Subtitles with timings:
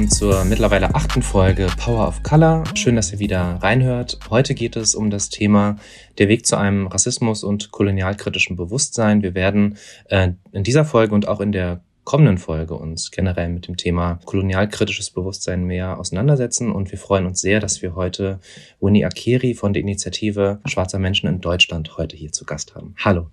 [0.00, 2.64] Willkommen zur mittlerweile achten Folge Power of Color.
[2.72, 4.18] Schön, dass ihr wieder reinhört.
[4.30, 5.76] Heute geht es um das Thema
[6.16, 9.22] der Weg zu einem Rassismus und kolonialkritischen Bewusstsein.
[9.22, 9.76] Wir werden
[10.06, 14.20] äh, in dieser Folge und auch in der kommenden Folge uns generell mit dem Thema
[14.24, 18.40] kolonialkritisches Bewusstsein mehr auseinandersetzen und wir freuen uns sehr, dass wir heute
[18.80, 22.94] Winnie Akeri von der Initiative Schwarzer Menschen in Deutschland heute hier zu Gast haben.
[23.04, 23.26] Hallo.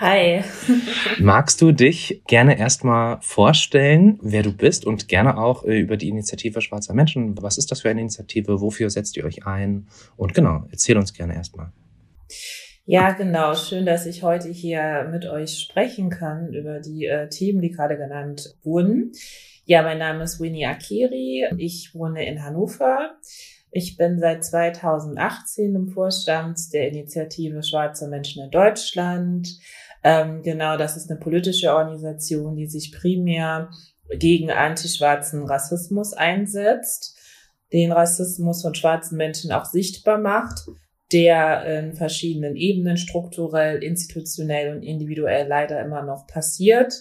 [0.00, 0.42] Hi.
[1.18, 6.08] Magst du dich gerne erstmal vorstellen, wer du bist und gerne auch äh, über die
[6.08, 7.34] Initiative Schwarzer Menschen?
[7.42, 8.62] Was ist das für eine Initiative?
[8.62, 9.88] Wofür setzt ihr euch ein?
[10.16, 11.70] Und genau, erzähl uns gerne erstmal.
[12.86, 13.54] Ja, genau.
[13.54, 17.98] Schön, dass ich heute hier mit euch sprechen kann über die äh, Themen, die gerade
[17.98, 19.12] genannt wurden.
[19.66, 21.44] Ja, mein Name ist Winnie Akiri.
[21.58, 23.18] Ich wohne in Hannover.
[23.72, 29.60] Ich bin seit 2018 im Vorstand der Initiative Schwarze Menschen in Deutschland.
[30.02, 33.70] Ähm, genau, das ist eine politische Organisation, die sich primär
[34.18, 37.18] gegen antischwarzen Rassismus einsetzt,
[37.72, 40.66] den Rassismus von schwarzen Menschen auch sichtbar macht,
[41.12, 46.94] der in verschiedenen Ebenen strukturell, institutionell und individuell leider immer noch passiert.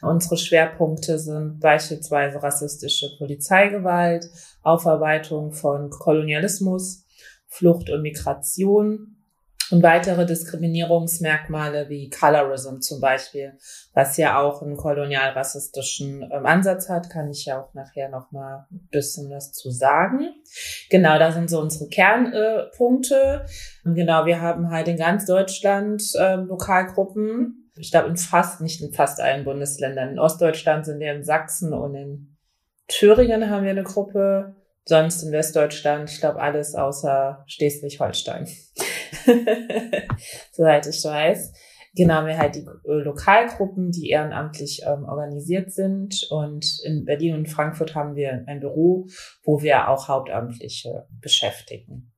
[0.00, 4.26] Unsere Schwerpunkte sind beispielsweise rassistische Polizeigewalt,
[4.62, 7.04] Aufarbeitung von Kolonialismus,
[7.46, 9.17] Flucht und Migration
[9.70, 13.52] und weitere Diskriminierungsmerkmale wie Colorism zum Beispiel,
[13.92, 18.66] was ja auch einen kolonialrassistischen ähm, Ansatz hat, kann ich ja auch nachher noch mal
[18.70, 20.30] ein bisschen was zu sagen.
[20.90, 23.44] Genau, da sind so unsere Kernpunkte.
[23.84, 27.70] Äh, genau, wir haben halt in ganz Deutschland äh, Lokalgruppen.
[27.76, 30.10] Ich glaube, in fast, nicht in fast allen Bundesländern.
[30.10, 32.36] In Ostdeutschland sind wir in Sachsen und in
[32.88, 34.56] Thüringen haben wir eine Gruppe.
[34.84, 38.48] Sonst in Westdeutschland, ich glaube, alles außer Schleswig-Holstein.
[40.52, 41.52] Soweit ich weiß.
[41.94, 46.26] Genau, wir halt die äh, Lokalgruppen, die ehrenamtlich ähm, organisiert sind.
[46.30, 49.06] Und in Berlin und Frankfurt haben wir ein Büro,
[49.42, 52.12] wo wir auch Hauptamtliche beschäftigen.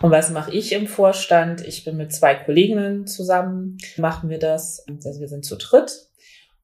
[0.00, 1.66] Und was mache ich im Vorstand?
[1.66, 4.84] Ich bin mit zwei Kolleginnen zusammen, machen wir das.
[5.04, 6.11] Also wir sind zu dritt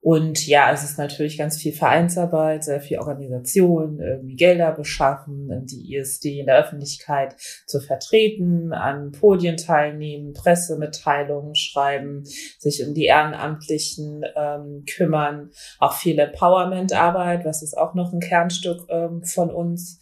[0.01, 5.97] und ja, es ist natürlich ganz viel Vereinsarbeit, sehr viel Organisation, irgendwie Gelder beschaffen, die
[5.97, 7.35] ISD in der Öffentlichkeit
[7.67, 12.23] zu vertreten, an Podien teilnehmen, Pressemitteilungen schreiben,
[12.59, 15.51] sich um die Ehrenamtlichen ähm, kümmern,
[15.81, 20.01] auch viel Empowerment-Arbeit, was ist auch noch ein Kernstück ähm, von uns,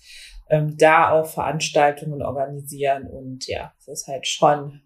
[0.50, 4.82] ähm, da auch Veranstaltungen organisieren und ja, es ist halt schon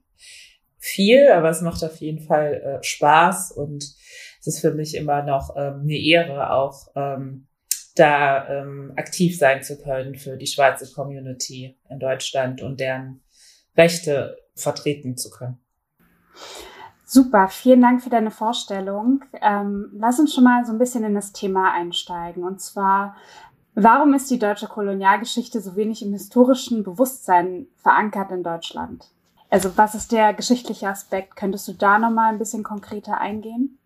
[0.78, 3.94] viel, aber es macht auf jeden Fall äh, Spaß und
[4.40, 7.46] es ist für mich immer noch ähm, eine Ehre, auch ähm,
[7.94, 13.20] da ähm, aktiv sein zu können für die schwarze Community in Deutschland und deren
[13.76, 15.58] Rechte vertreten zu können.
[17.04, 19.24] Super, vielen Dank für deine Vorstellung.
[19.42, 22.44] Ähm, lass uns schon mal so ein bisschen in das Thema einsteigen.
[22.44, 23.16] Und zwar,
[23.74, 29.08] warum ist die deutsche Kolonialgeschichte so wenig im historischen Bewusstsein verankert in Deutschland?
[29.50, 31.34] Also was ist der geschichtliche Aspekt?
[31.34, 33.79] Könntest du da noch mal ein bisschen konkreter eingehen?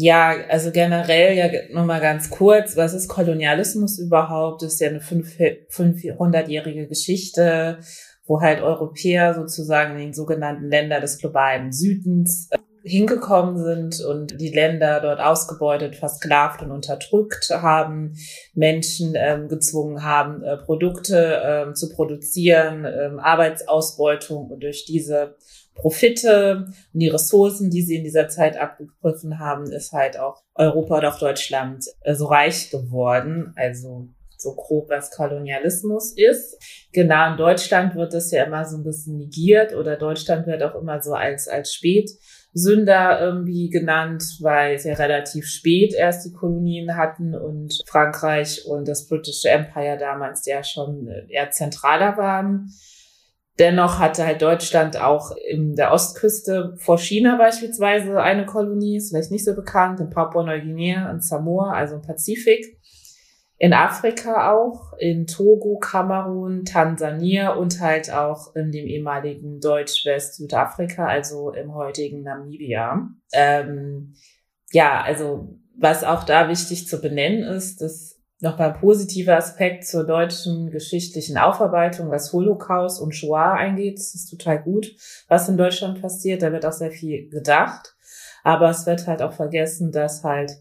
[0.00, 4.62] Ja, also generell ja nochmal ganz kurz, was ist Kolonialismus überhaupt?
[4.62, 7.80] Das ist ja eine 500-jährige Geschichte,
[8.24, 14.40] wo halt Europäer sozusagen in den sogenannten Länder des globalen Südens äh, hingekommen sind und
[14.40, 18.14] die Länder dort ausgebeutet, versklavt und unterdrückt haben,
[18.54, 25.34] Menschen ähm, gezwungen haben, äh, Produkte ähm, zu produzieren, ähm, Arbeitsausbeutung und durch diese
[25.78, 30.98] Profite und die Ressourcen, die sie in dieser Zeit abgegriffen haben, ist halt auch Europa
[30.98, 33.52] oder auch Deutschland äh, so reich geworden.
[33.56, 34.08] Also
[34.38, 36.56] so grob, was Kolonialismus ist.
[36.92, 40.80] Genau, in Deutschland wird das ja immer so ein bisschen negiert oder Deutschland wird auch
[40.80, 47.34] immer so als, als Spätsünder irgendwie genannt, weil sie relativ spät erst die Kolonien hatten
[47.34, 52.70] und Frankreich und das British Empire damals ja schon äh, eher zentraler waren.
[53.58, 59.32] Dennoch hatte halt Deutschland auch in der Ostküste vor China beispielsweise eine Kolonie, ist vielleicht
[59.32, 62.78] nicht so bekannt, in Papua-Neuguinea und Samoa, also im Pazifik.
[63.60, 71.50] In Afrika auch, in Togo, Kamerun, Tansania und halt auch in dem ehemaligen Deutsch-West-Südafrika, also
[71.50, 73.08] im heutigen Namibia.
[73.32, 74.14] Ähm,
[74.70, 78.07] ja, also was auch da wichtig zu benennen ist, dass
[78.40, 83.98] Nochmal positiver Aspekt zur deutschen geschichtlichen Aufarbeitung, was Holocaust und Shoah eingeht.
[83.98, 84.94] Das ist total gut,
[85.26, 86.42] was in Deutschland passiert.
[86.42, 87.96] Da wird auch sehr viel gedacht.
[88.44, 90.52] Aber es wird halt auch vergessen, dass halt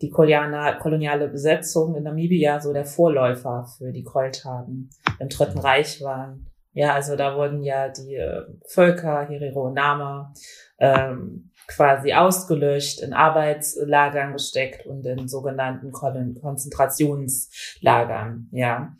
[0.00, 6.50] die koloniale Besetzung in Namibia so der Vorläufer für die Gräueltaten im Dritten Reich waren.
[6.72, 10.32] Ja, also da wurden ja die äh, Völker, Herero und Nama,
[10.78, 18.94] ähm, quasi ausgelöscht, in Arbeitslagern gesteckt und in sogenannten Konzentrationslagern, ja.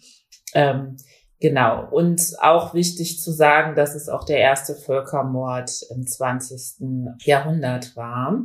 [0.55, 0.97] Ähm,
[1.41, 1.89] genau.
[1.91, 7.17] Und auch wichtig zu sagen, dass es auch der erste Völkermord im 20.
[7.25, 8.41] Jahrhundert war.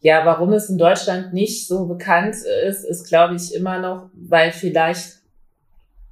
[0.00, 4.52] Ja, warum es in Deutschland nicht so bekannt ist, ist, glaube ich, immer noch, weil
[4.52, 5.17] vielleicht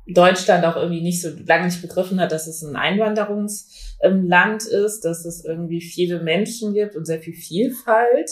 [0.07, 5.25] Deutschland auch irgendwie nicht so lange nicht begriffen hat, dass es ein Einwanderungsland ist, dass
[5.25, 8.31] es irgendwie viele Menschen gibt und sehr viel Vielfalt.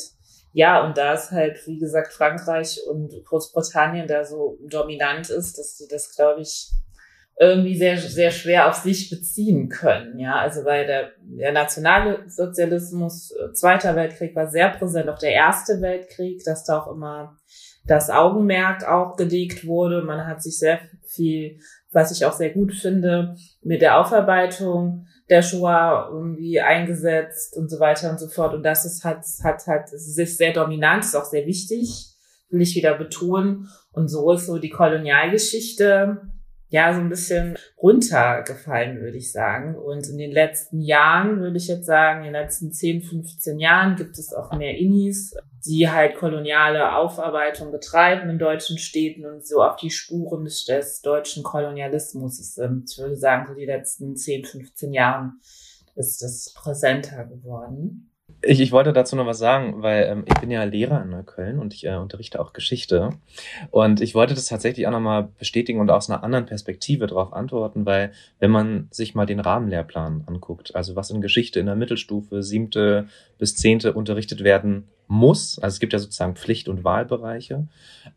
[0.53, 5.77] Ja, und da es halt, wie gesagt, Frankreich und Großbritannien da so dominant ist, dass
[5.77, 6.71] die das, glaube ich,
[7.37, 10.21] irgendwie sehr, sehr schwer auf sich beziehen können.
[10.21, 15.33] Ja, also weil der, der nationale Sozialismus, äh, Zweiter Weltkrieg war sehr präsent, auch der
[15.33, 17.37] Erste Weltkrieg, dass da auch immer
[17.85, 20.03] das Augenmerk auch gelegt wurde.
[20.03, 20.79] Man hat sich sehr
[21.15, 21.59] viel,
[21.93, 27.81] was ich auch sehr gut finde, mit der Aufarbeitung der Shoah irgendwie eingesetzt und so
[27.81, 28.55] weiter und so fort.
[28.55, 32.15] Und das ist hat, hat, hat, es ist sehr dominant, ist auch sehr wichtig,
[32.51, 33.69] will ich wieder betonen.
[33.93, 36.21] Und so ist so die Kolonialgeschichte
[36.69, 39.77] ja, so ein bisschen runtergefallen, würde ich sagen.
[39.77, 43.97] Und in den letzten Jahren, würde ich jetzt sagen, in den letzten 10, 15 Jahren
[43.97, 45.35] gibt es auch mehr Innis,
[45.65, 51.01] die halt koloniale Aufarbeitung betreiben in deutschen Städten und so auf die Spuren des, des
[51.01, 52.91] deutschen Kolonialismus sind.
[52.91, 55.41] Ich würde sagen, so die letzten 10, 15 Jahren
[55.95, 58.11] ist das präsenter geworden.
[58.47, 61.59] Ich, ich wollte dazu noch was sagen, weil ähm, ich bin ja Lehrer in Neukölln
[61.59, 63.11] und ich äh, unterrichte auch Geschichte.
[63.71, 67.87] Und ich wollte das tatsächlich auch nochmal bestätigen und aus einer anderen Perspektive darauf antworten,
[67.87, 72.43] weil wenn man sich mal den Rahmenlehrplan anguckt, also was in Geschichte in der Mittelstufe,
[72.43, 73.07] siebte
[73.39, 77.67] bis zehnte unterrichtet werden muss, also es gibt ja sozusagen Pflicht- und Wahlbereiche,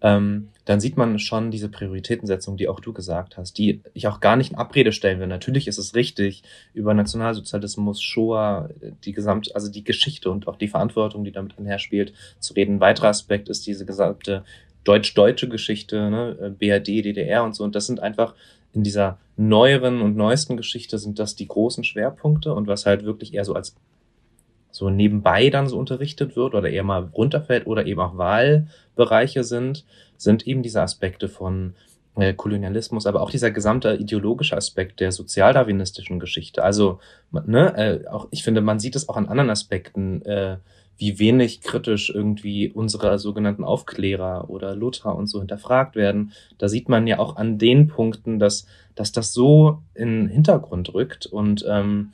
[0.01, 4.19] ähm, dann sieht man schon diese Prioritätensetzung, die auch du gesagt hast, die ich auch
[4.19, 5.27] gar nicht in Abrede stellen will.
[5.27, 6.43] Natürlich ist es richtig,
[6.73, 8.69] über Nationalsozialismus, Shoah,
[9.03, 12.75] die gesamt, also die Geschichte und auch die Verantwortung, die damit einherspielt, zu reden.
[12.75, 14.43] Ein weiterer Aspekt ist diese gesamte
[14.83, 17.63] deutsch-deutsche Geschichte, ne, BRD, DDR und so.
[17.63, 18.33] Und das sind einfach
[18.73, 23.33] in dieser neueren und neuesten Geschichte sind das die großen Schwerpunkte und was halt wirklich
[23.33, 23.75] eher so als
[24.77, 29.85] so nebenbei dann so unterrichtet wird oder eher mal runterfällt oder eben auch Wahlbereiche sind,
[30.17, 31.73] sind eben diese Aspekte von
[32.15, 36.63] äh, Kolonialismus, aber auch dieser gesamte ideologische Aspekt der sozialdarwinistischen Geschichte.
[36.63, 36.99] Also,
[37.31, 40.57] ne, äh, auch ich finde, man sieht es auch an anderen Aspekten, äh,
[40.97, 46.33] wie wenig kritisch irgendwie unsere sogenannten Aufklärer oder Luther und so hinterfragt werden.
[46.57, 48.65] Da sieht man ja auch an den Punkten, dass,
[48.95, 52.13] dass das so in den Hintergrund rückt und ähm,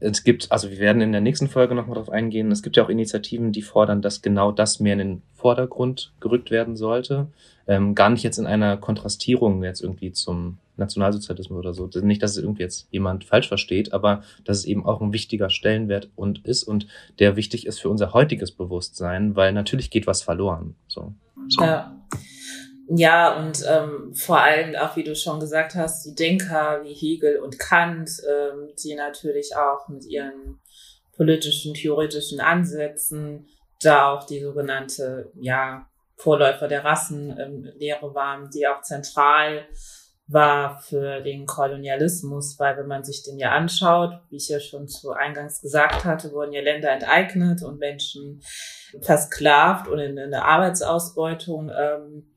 [0.00, 2.84] es gibt, also wir werden in der nächsten Folge nochmal darauf eingehen, es gibt ja
[2.84, 7.28] auch Initiativen, die fordern, dass genau das mehr in den Vordergrund gerückt werden sollte.
[7.66, 11.88] Ähm, gar nicht jetzt in einer Kontrastierung jetzt irgendwie zum Nationalsozialismus oder so.
[12.02, 15.50] Nicht, dass es irgendwie jetzt jemand falsch versteht, aber dass es eben auch ein wichtiger
[15.50, 16.86] Stellenwert und ist und
[17.18, 20.74] der wichtig ist für unser heutiges Bewusstsein, weil natürlich geht was verloren.
[20.88, 21.14] So.
[21.48, 21.62] so.
[21.62, 21.96] Ja.
[22.88, 27.38] Ja, und ähm, vor allem auch, wie du schon gesagt hast, die Denker wie Hegel
[27.38, 30.60] und Kant, ähm, die natürlich auch mit ihren
[31.16, 33.46] politischen, theoretischen Ansätzen
[33.82, 35.86] da auch die sogenannte, ja,
[36.16, 39.66] Vorläufer der Rassenlehre ähm, waren, die auch zentral
[40.26, 44.88] war für den Kolonialismus, weil wenn man sich den ja anschaut, wie ich ja schon
[44.88, 48.42] zu Eingangs gesagt hatte, wurden ja Länder enteignet und Menschen
[49.02, 52.33] versklavt und in eine Arbeitsausbeutung ähm,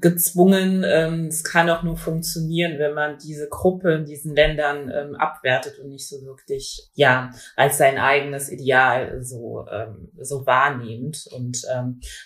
[0.00, 0.84] gezwungen.
[0.86, 5.78] Ähm, es kann auch nur funktionieren, wenn man diese Gruppe in diesen Ländern ähm, abwertet
[5.78, 11.26] und nicht so wirklich, ja, als sein eigenes Ideal so, ähm, so wahrnimmt.
[11.32, 11.62] Und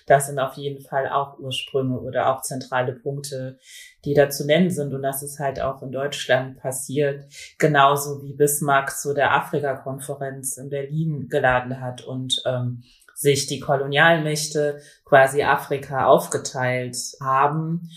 [0.06, 3.58] das sind auf jeden Fall auch Ursprünge oder auch zentrale Punkte,
[4.04, 4.94] die da zu nennen sind.
[4.94, 7.24] Und das ist halt auch in Deutschland passiert,
[7.58, 12.82] genauso wie Bismarck zu der Afrika-Konferenz in Berlin geladen hat und ähm,
[13.16, 17.88] sich die Kolonialmächte quasi Afrika aufgeteilt haben.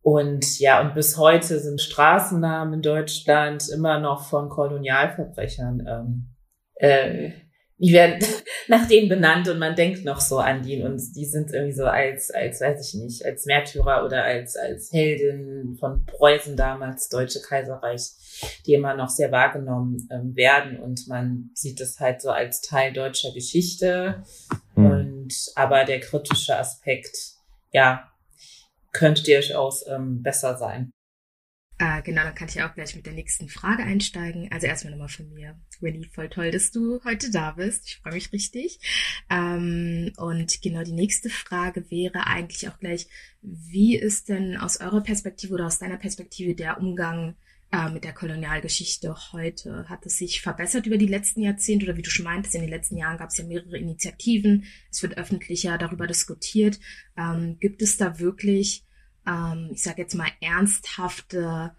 [0.00, 6.28] Und ja, und bis heute sind Straßennamen in Deutschland immer noch von Kolonialverbrechern ähm,
[6.76, 7.30] äh,
[7.78, 8.24] die werden
[8.68, 11.84] nach denen benannt und man denkt noch so an die und die sind irgendwie so
[11.84, 17.40] als, als, weiß ich nicht, als Märtyrer oder als, als Heldin von Preußen damals, Deutsche
[17.40, 18.02] Kaiserreich,
[18.66, 22.92] die immer noch sehr wahrgenommen ähm, werden und man sieht es halt so als Teil
[22.92, 24.22] deutscher Geschichte
[24.76, 24.86] mhm.
[24.86, 27.16] und, aber der kritische Aspekt,
[27.72, 28.08] ja,
[28.92, 30.92] könnte durchaus ähm, besser sein.
[31.78, 34.48] Äh, genau, dann kann ich auch gleich mit der nächsten Frage einsteigen.
[34.52, 35.58] Also erstmal nochmal von mir.
[35.80, 37.88] Winnie, voll toll, dass du heute da bist.
[37.88, 38.78] Ich freue mich richtig.
[39.28, 43.08] Ähm, und genau die nächste Frage wäre eigentlich auch gleich,
[43.42, 47.34] wie ist denn aus eurer Perspektive oder aus deiner Perspektive der Umgang
[47.72, 49.88] äh, mit der Kolonialgeschichte heute?
[49.88, 52.70] Hat es sich verbessert über die letzten Jahrzehnte oder wie du schon meintest, in den
[52.70, 56.78] letzten Jahren gab es ja mehrere Initiativen, es wird öffentlicher darüber diskutiert.
[57.16, 58.84] Ähm, gibt es da wirklich,
[59.26, 61.74] ähm, ich sage jetzt mal, ernsthafte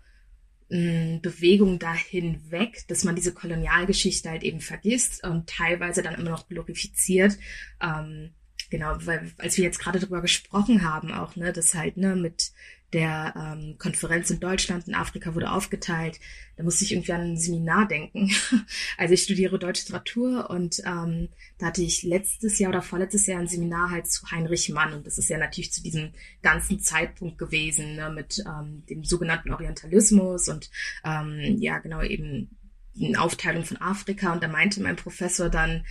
[0.69, 6.31] mh, Bewegung dahin weg, dass man diese Kolonialgeschichte halt eben vergisst und teilweise dann immer
[6.31, 7.37] noch glorifiziert?
[7.81, 8.33] Ähm,
[8.69, 12.51] genau, weil als wir jetzt gerade darüber gesprochen haben, auch, ne, das halt, ne, mit
[12.95, 16.19] der ähm, Konferenz in Deutschland, in Afrika wurde aufgeteilt.
[16.55, 18.31] Da musste ich irgendwie an ein Seminar denken.
[18.97, 23.41] also ich studiere Deutsche Literatur und ähm, da hatte ich letztes Jahr oder vorletztes Jahr
[23.41, 27.37] ein Seminar halt zu Heinrich Mann und das ist ja natürlich zu diesem ganzen Zeitpunkt
[27.37, 30.69] gewesen ne, mit ähm, dem sogenannten Orientalismus und
[31.03, 32.49] ähm, ja genau eben
[32.97, 35.83] eine Aufteilung von Afrika und da meinte mein Professor dann,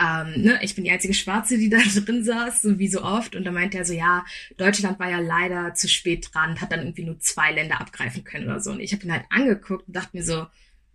[0.00, 3.36] ähm, ne, ich bin die einzige Schwarze, die da drin saß, so wie so oft.
[3.36, 4.24] Und da meinte er so, ja,
[4.56, 8.46] Deutschland war ja leider zu spät dran, hat dann irgendwie nur zwei Länder abgreifen können
[8.46, 8.70] oder so.
[8.70, 10.46] Und ich habe ihn halt angeguckt und dachte mir so,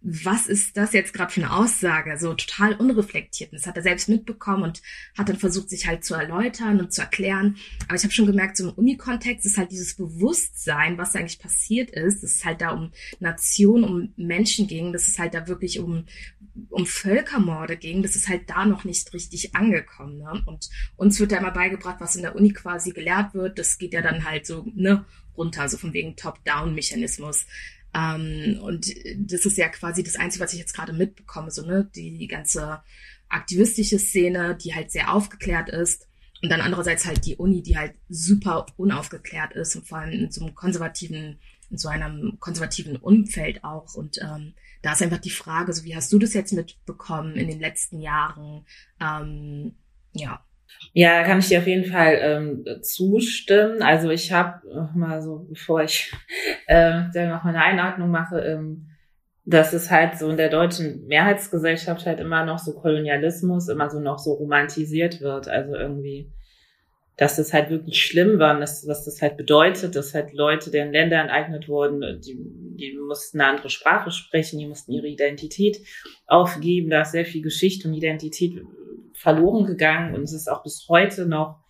[0.07, 2.19] was ist das jetzt gerade für eine Aussage?
[2.19, 3.51] So total unreflektiert.
[3.51, 4.83] Und das hat er selbst mitbekommen und
[5.17, 7.57] hat dann versucht, sich halt zu erläutern und zu erklären.
[7.87, 11.89] Aber ich habe schon gemerkt, so im Unikontext ist halt dieses Bewusstsein, was eigentlich passiert
[11.89, 15.79] ist, dass es halt da um Nationen, um Menschen ging, dass es halt da wirklich
[15.79, 16.05] um,
[16.69, 20.19] um Völkermorde ging, das ist halt da noch nicht richtig angekommen.
[20.19, 20.43] Ne?
[20.45, 23.57] Und uns wird da immer beigebracht, was in der Uni quasi gelehrt wird.
[23.57, 25.03] Das geht ja dann halt so ne,
[25.35, 27.47] runter, so von wegen Top-Down-Mechanismus.
[27.95, 31.89] Ähm, und das ist ja quasi das Einzige, was ich jetzt gerade mitbekomme, so, ne,
[31.95, 32.81] die, ganze
[33.29, 36.07] aktivistische Szene, die halt sehr aufgeklärt ist.
[36.43, 40.31] Und dann andererseits halt die Uni, die halt super unaufgeklärt ist und vor allem in
[40.31, 41.39] so einem konservativen,
[41.71, 43.95] in so einem konservativen Umfeld auch.
[43.95, 47.47] Und ähm, da ist einfach die Frage, so wie hast du das jetzt mitbekommen in
[47.47, 48.65] den letzten Jahren?
[48.99, 49.75] Ähm,
[50.11, 50.43] ja.
[50.93, 53.81] Ja, kann ich dir auf jeden Fall ähm, zustimmen.
[53.81, 54.61] Also ich habe
[54.95, 56.13] mal so, bevor ich
[56.67, 58.87] äh, dann noch eine Einordnung mache, ähm,
[59.45, 63.99] dass es halt so in der deutschen Mehrheitsgesellschaft halt immer noch so Kolonialismus immer so
[63.99, 65.47] noch so romantisiert wird.
[65.47, 66.31] Also irgendwie,
[67.17, 70.91] dass das halt wirklich schlimm war, dass, was das halt bedeutet, dass halt Leute, deren
[70.91, 75.77] Länder enteignet wurden, die, die mussten eine andere Sprache sprechen, die mussten ihre Identität
[76.25, 78.63] aufgeben, da ist sehr viel Geschichte und Identität
[79.15, 81.65] verloren gegangen und es ist auch bis heute noch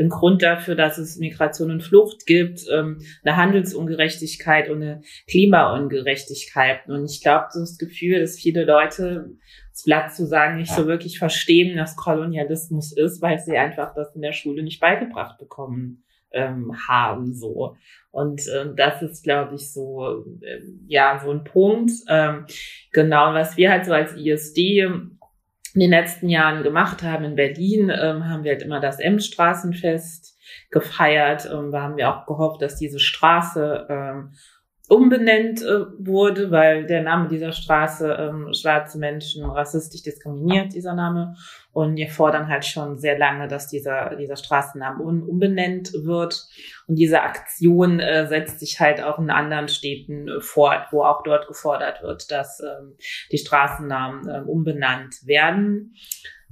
[0.00, 6.88] ein Grund dafür, dass es Migration und Flucht gibt, ähm, eine Handelsungerechtigkeit und eine Klimaungerechtigkeit.
[6.88, 9.32] Und ich glaube, so das Gefühl, dass viele Leute,
[9.70, 14.14] das Blatt zu sagen, nicht so wirklich verstehen, was Kolonialismus ist, weil sie einfach das
[14.14, 16.02] in der Schule nicht beigebracht bekommen
[16.32, 17.34] ähm, haben.
[17.34, 17.76] so
[18.10, 21.92] Und äh, das ist, glaube ich, so äh, ja so ein Punkt.
[22.08, 22.46] Ähm,
[22.92, 24.88] genau, was wir halt so als ISD
[25.74, 30.36] in den letzten Jahren gemacht haben in Berlin, ähm, haben wir halt immer das M-Straßenfest
[30.70, 31.48] gefeiert.
[31.52, 34.32] Ähm, da haben wir auch gehofft, dass diese Straße ähm,
[34.88, 41.36] umbenennt äh, wurde, weil der Name dieser Straße ähm, schwarze Menschen rassistisch diskriminiert, dieser Name.
[41.72, 46.48] Und wir fordern halt schon sehr lange, dass dieser, dieser Straßennamen un umbenennt wird.
[46.88, 51.22] Und diese Aktion äh, setzt sich halt auch in anderen Städten äh, fort, wo auch
[51.22, 52.96] dort gefordert wird, dass ähm,
[53.30, 55.94] die Straßennamen äh, umbenannt werden.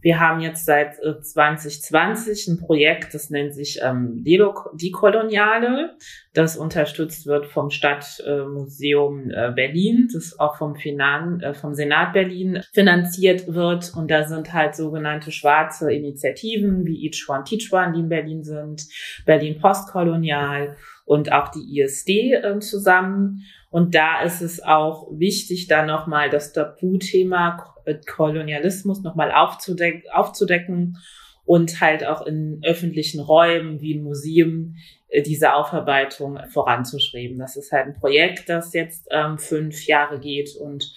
[0.00, 5.96] Wir haben jetzt seit 2020 äh, ein Projekt, das nennt sich ähm, Die Koloniale,
[6.34, 12.62] das unterstützt wird vom Stadtmuseum äh, Berlin, das auch vom, Finan äh, vom Senat Berlin
[12.72, 13.92] finanziert wird.
[13.96, 18.44] Und da sind halt sogenannte schwarze Initiativen wie Each One Teach One, die in Berlin
[18.44, 18.86] sind,
[19.26, 23.42] Berlin Postkolonial und auch die ISD äh, zusammen.
[23.70, 27.74] Und da ist es auch wichtig, da nochmal das Tabuthema
[28.06, 30.98] Kolonialismus nochmal aufzudeck aufzudecken
[31.44, 34.76] und halt auch in öffentlichen Räumen wie Museen
[35.08, 37.38] äh, diese Aufarbeitung voranzuschreiben.
[37.38, 40.92] Das ist halt ein Projekt, das jetzt ähm, fünf Jahre geht und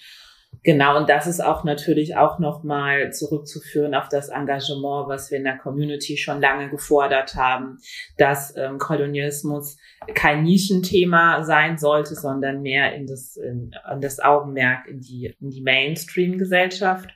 [0.64, 5.44] Genau, und das ist auch natürlich auch nochmal zurückzuführen auf das Engagement, was wir in
[5.44, 7.78] der Community schon lange gefordert haben,
[8.16, 9.76] dass ähm, Kolonialismus
[10.14, 15.50] kein Nischenthema sein sollte, sondern mehr in das, in, in das Augenmerk in die, in
[15.50, 17.10] die Mainstream-Gesellschaft.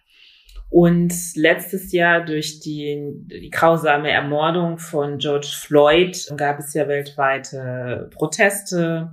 [0.68, 8.10] Und letztes Jahr durch die, die grausame Ermordung von George Floyd gab es ja weltweite
[8.12, 9.12] Proteste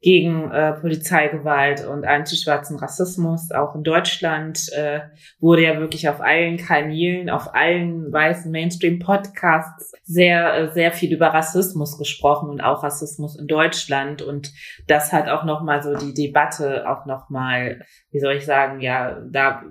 [0.00, 3.50] gegen äh, Polizeigewalt und antischwarzen Rassismus.
[3.50, 5.00] Auch in Deutschland äh,
[5.40, 11.28] wurde ja wirklich auf allen Kanälen, auf allen weißen Mainstream-Podcasts sehr, äh, sehr viel über
[11.28, 14.22] Rassismus gesprochen und auch Rassismus in Deutschland.
[14.22, 14.52] Und
[14.86, 19.62] das hat auch nochmal so die Debatte auch nochmal, wie soll ich sagen, ja, da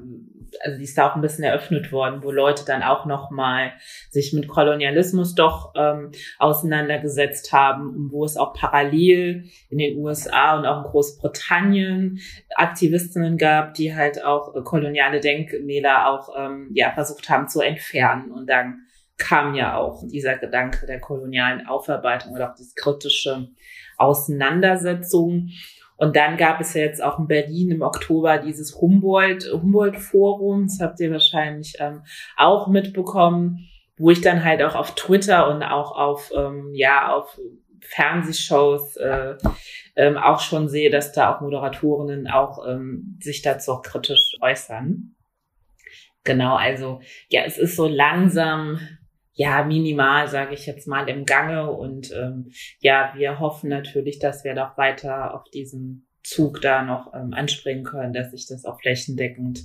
[0.62, 3.74] also die ist da auch ein bisschen eröffnet worden, wo Leute dann auch nochmal
[4.10, 10.58] sich mit Kolonialismus doch ähm, auseinandergesetzt haben und wo es auch parallel in den USA
[10.58, 12.20] und auch in Großbritannien
[12.56, 18.32] Aktivistinnen gab, die halt auch äh, koloniale Denkmäler auch ähm, ja versucht haben zu entfernen
[18.32, 18.86] und dann
[19.20, 23.50] kam ja auch dieser Gedanke der kolonialen Aufarbeitung oder auch diese kritische
[23.98, 25.50] Auseinandersetzung.
[26.00, 30.80] Und dann gab es ja jetzt auch in Berlin im Oktober dieses Humboldt, Humboldt-Forum, das
[30.80, 32.04] habt ihr wahrscheinlich ähm,
[32.38, 37.38] auch mitbekommen, wo ich dann halt auch auf Twitter und auch auf, ähm, ja, auf
[37.82, 39.36] Fernsehshows äh,
[39.98, 45.16] ähm, auch schon sehe, dass da auch Moderatorinnen auch ähm, sich dazu auch kritisch äußern.
[46.24, 48.80] Genau, also ja, es ist so langsam
[49.40, 51.72] ja, minimal, sage ich jetzt mal, im Gange.
[51.72, 57.14] Und ähm, ja, wir hoffen natürlich, dass wir doch weiter auf diesen Zug da noch
[57.14, 59.62] ähm, anspringen können, dass sich das auch flächendeckend,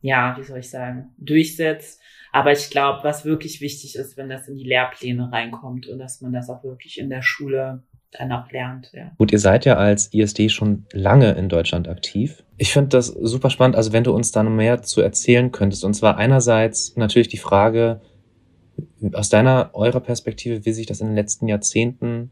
[0.00, 2.02] ja, wie soll ich sagen, durchsetzt.
[2.32, 6.20] Aber ich glaube, was wirklich wichtig ist, wenn das in die Lehrpläne reinkommt und dass
[6.20, 8.90] man das auch wirklich in der Schule dann auch lernt.
[8.92, 9.12] Ja.
[9.18, 12.42] Gut, ihr seid ja als ISD schon lange in Deutschland aktiv.
[12.56, 15.84] Ich finde das super spannend, also wenn du uns da noch mehr zu erzählen könntest.
[15.84, 18.00] Und zwar einerseits natürlich die Frage,
[19.12, 22.30] aus deiner, eurer Perspektive, wie sich das in den letzten Jahrzehnten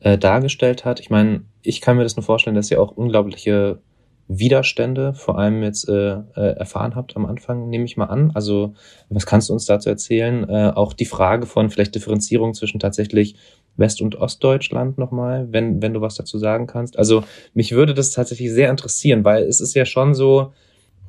[0.00, 1.00] äh, dargestellt hat.
[1.00, 3.80] Ich meine, ich kann mir das nur vorstellen, dass ihr auch unglaubliche
[4.28, 8.32] Widerstände vor allem jetzt äh, äh, erfahren habt am Anfang, nehme ich mal an.
[8.34, 8.74] Also
[9.08, 10.48] was kannst du uns dazu erzählen?
[10.48, 13.36] Äh, auch die Frage von vielleicht Differenzierung zwischen tatsächlich
[13.76, 16.98] West- und Ostdeutschland nochmal, wenn, wenn du was dazu sagen kannst.
[16.98, 17.22] Also
[17.54, 20.52] mich würde das tatsächlich sehr interessieren, weil es ist ja schon so,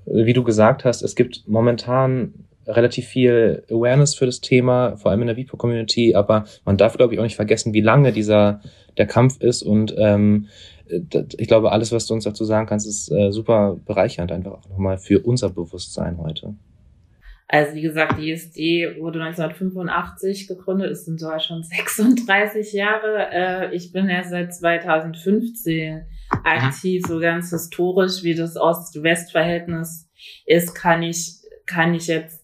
[0.05, 2.33] wie du gesagt hast, es gibt momentan
[2.67, 7.13] relativ viel Awareness für das Thema, vor allem in der WIPO-Community, aber man darf, glaube
[7.13, 8.61] ich, auch nicht vergessen, wie lange dieser
[8.97, 10.47] der Kampf ist und ähm,
[10.89, 14.69] ich glaube, alles, was du uns dazu sagen kannst, ist äh, super bereichernd einfach auch
[14.69, 16.55] nochmal für unser Bewusstsein heute.
[17.49, 23.27] Also wie gesagt, die ISD wurde 1985 gegründet, ist sogar schon 36 Jahre.
[23.31, 26.03] Äh, ich bin erst seit 2015
[26.43, 30.09] aktiv, so ganz historisch, wie das Ost-West-Verhältnis
[30.45, 32.36] ist, kann ich, kann ich jetzt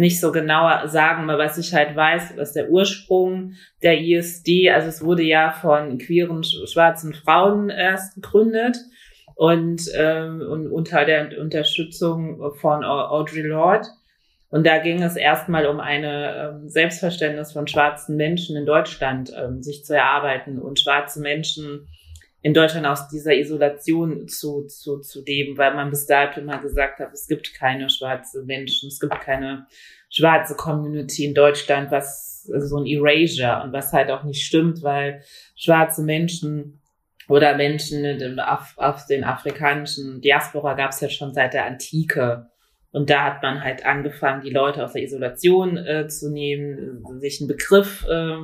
[0.00, 4.88] nicht so genau sagen, aber was ich halt weiß, dass der Ursprung der ISD, also
[4.88, 8.78] es wurde ja von queeren schwarzen Frauen erst gegründet
[9.34, 13.88] und, ähm, und unter der Unterstützung von Audre Lorde.
[14.48, 19.62] Und da ging es erstmal um eine ähm, Selbstverständnis von schwarzen Menschen in Deutschland, ähm,
[19.62, 21.86] sich zu erarbeiten und schwarze Menschen
[22.42, 26.98] in Deutschland aus dieser Isolation zu, zu, zu leben, weil man bis dato immer gesagt
[26.98, 29.66] hat, es gibt keine schwarze Menschen, es gibt keine
[30.08, 34.82] schwarze Community in Deutschland, was also so ein Erasure und was halt auch nicht stimmt,
[34.82, 35.22] weil
[35.54, 36.80] schwarze Menschen
[37.28, 42.48] oder Menschen auf, auf den afrikanischen Diaspora gab es ja schon seit der Antike.
[42.92, 47.40] Und da hat man halt angefangen, die Leute aus der Isolation äh, zu nehmen, sich
[47.40, 48.36] einen Begriff äh,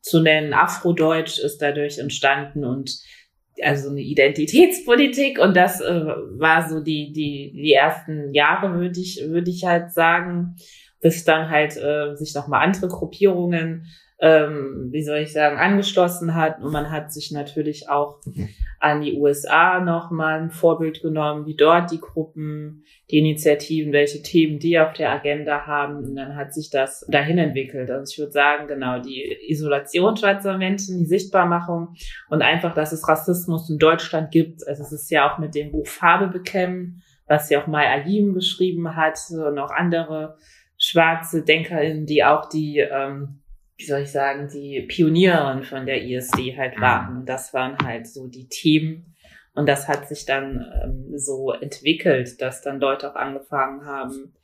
[0.00, 0.54] zu nennen.
[0.54, 2.98] Afrodeutsch ist dadurch entstanden und
[3.62, 5.38] also eine Identitätspolitik.
[5.38, 6.04] Und das äh,
[6.38, 10.56] war so die die die ersten Jahre würde ich würde ich halt sagen
[11.00, 13.86] bis dann halt äh, sich nochmal andere Gruppierungen
[14.20, 18.20] ähm, wie soll ich sagen angeschlossen hat und man hat sich natürlich auch
[18.78, 24.58] an die USA nochmal ein Vorbild genommen, wie dort die Gruppen, die Initiativen, welche Themen
[24.58, 25.98] die auf der Agenda haben.
[25.98, 27.90] Und dann hat sich das dahin entwickelt.
[27.90, 31.94] Also ich würde sagen, genau, die Isolation schwarzer Menschen, die Sichtbarmachung
[32.30, 34.66] und einfach, dass es Rassismus in Deutschland gibt.
[34.66, 38.32] Also es ist ja auch mit dem Buch Farbe bekämpfen, was ja auch Mai Ayim
[38.32, 40.36] geschrieben hat und auch andere
[40.78, 43.39] schwarze DenkerInnen, die auch die ähm,
[43.80, 46.82] wie soll ich sagen, die Pionierin von der ISD halt mhm.
[46.82, 47.26] waren.
[47.26, 49.16] Das waren halt so die Themen.
[49.54, 54.34] Und das hat sich dann ähm, so entwickelt, dass dann Leute auch angefangen haben,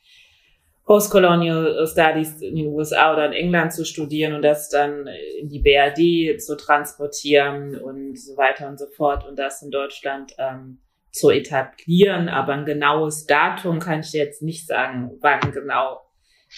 [0.85, 5.09] Postcolonial Studies in den USA oder in England zu studieren und das dann
[5.41, 10.33] in die BRD zu transportieren und so weiter und so fort und das in Deutschland
[10.39, 10.79] ähm,
[11.11, 12.29] zu etablieren.
[12.29, 16.06] Aber ein genaues Datum kann ich jetzt nicht sagen, wann genau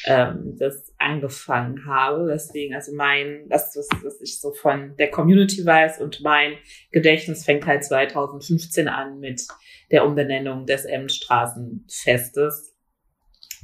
[0.07, 2.29] ähm, das angefangen habe.
[2.31, 6.55] Deswegen, also mein, das, was, was ich so von der Community weiß und mein
[6.93, 9.43] Gedächtnis fängt halt 2015 an mit
[9.91, 12.77] der Umbenennung des Emmenstraßenfestes.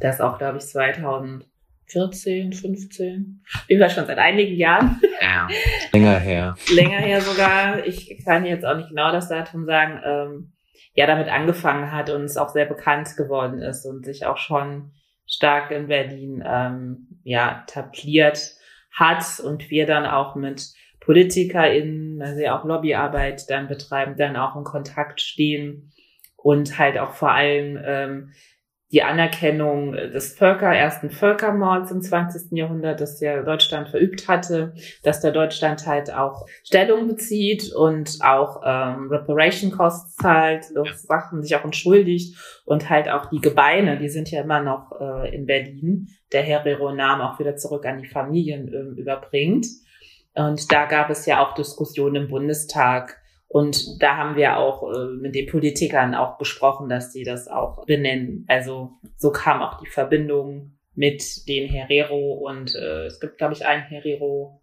[0.00, 3.44] Das auch, glaube ich, 2014, 15.
[3.68, 5.00] Wie war schon seit einigen Jahren.
[5.20, 5.46] Ja,
[5.92, 6.56] länger her.
[6.74, 7.86] länger her sogar.
[7.86, 10.00] Ich kann jetzt auch nicht genau das Datum sagen.
[10.04, 10.50] Ähm,
[10.96, 14.92] ja, damit angefangen hat und es auch sehr bekannt geworden ist und sich auch schon
[15.26, 18.52] stark in Berlin ähm, ja tabliert
[18.90, 24.56] hat und wir dann auch mit PolitikerInnen, also ja auch Lobbyarbeit dann betreiben, dann auch
[24.56, 25.92] in Kontakt stehen
[26.36, 28.32] und halt auch vor allem ähm,
[28.94, 32.56] die Anerkennung des Völker, ersten Völkermords im 20.
[32.56, 38.62] Jahrhundert, das der Deutschland verübt hatte, dass der Deutschland halt auch Stellung bezieht und auch
[38.64, 44.30] ähm, Reparation Costs zahlt, Sachen sich auch entschuldigt und halt auch die Gebeine, die sind
[44.30, 49.00] ja immer noch äh, in Berlin, der Herero-Namen auch wieder zurück an die Familien äh,
[49.00, 49.66] überbringt.
[50.34, 53.20] Und da gab es ja auch Diskussionen im Bundestag,
[53.54, 57.86] und da haben wir auch äh, mit den Politikern auch besprochen, dass sie das auch
[57.86, 58.44] benennen.
[58.48, 63.64] Also so kam auch die Verbindung mit den Herero und äh, es gibt, glaube ich,
[63.64, 64.60] ein Herero,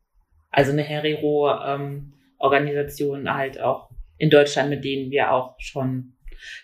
[0.50, 6.18] also eine Herero-Organisation ähm, halt auch in Deutschland, mit denen wir auch schon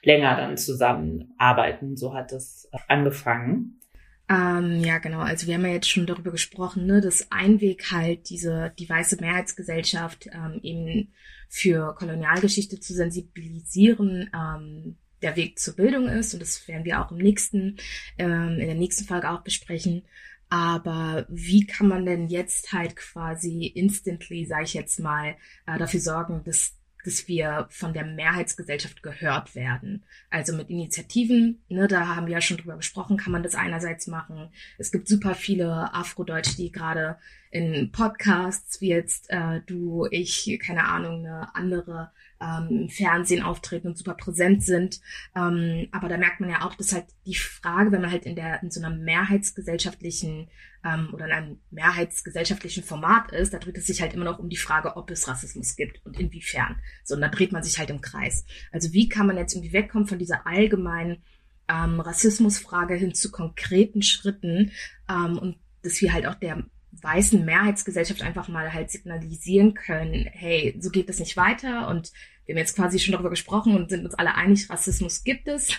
[0.04, 1.96] länger dann zusammenarbeiten.
[1.96, 3.80] So hat es angefangen.
[4.28, 5.20] Ähm, ja, genau.
[5.20, 8.90] Also wir haben ja jetzt schon darüber gesprochen, ne, dass ein Weg halt diese die
[8.90, 11.14] weiße Mehrheitsgesellschaft ähm, eben
[11.50, 16.34] für Kolonialgeschichte zu sensibilisieren, ähm, der Weg zur Bildung ist.
[16.34, 17.78] Und das werden wir auch im nächsten,
[18.18, 20.04] ähm, in der nächsten Folge auch besprechen.
[20.50, 26.00] Aber wie kann man denn jetzt halt quasi instantly, sage ich jetzt mal, äh, dafür
[26.00, 30.04] sorgen, dass dass wir von der Mehrheitsgesellschaft gehört werden.
[30.30, 34.08] Also mit Initiativen, ne, da haben wir ja schon drüber gesprochen, kann man das einerseits
[34.08, 34.50] machen.
[34.78, 37.18] Es gibt super viele Afrodeutsche, die gerade
[37.58, 43.88] in Podcasts wie jetzt äh, du, ich, keine Ahnung, eine andere ähm, im Fernsehen auftreten
[43.88, 45.02] und super präsent sind.
[45.36, 48.36] Ähm, aber da merkt man ja auch, dass halt die Frage, wenn man halt in
[48.36, 50.50] der in so einer mehrheitsgesellschaftlichen
[50.86, 54.50] ähm, oder in einem mehrheitsgesellschaftlichen Format ist, da dreht es sich halt immer noch um
[54.50, 56.76] die Frage, ob es Rassismus gibt und inwiefern.
[57.04, 58.46] So, und da dreht man sich halt im Kreis.
[58.72, 61.24] Also wie kann man jetzt irgendwie wegkommen von dieser allgemeinen
[61.68, 64.72] ähm, Rassismusfrage hin zu konkreten Schritten
[65.10, 66.66] ähm, und dass wir halt auch der
[67.02, 72.12] weißen Mehrheitsgesellschaft einfach mal halt signalisieren können, hey, so geht das nicht weiter und
[72.46, 75.70] wir haben jetzt quasi schon darüber gesprochen und sind uns alle einig, Rassismus gibt es.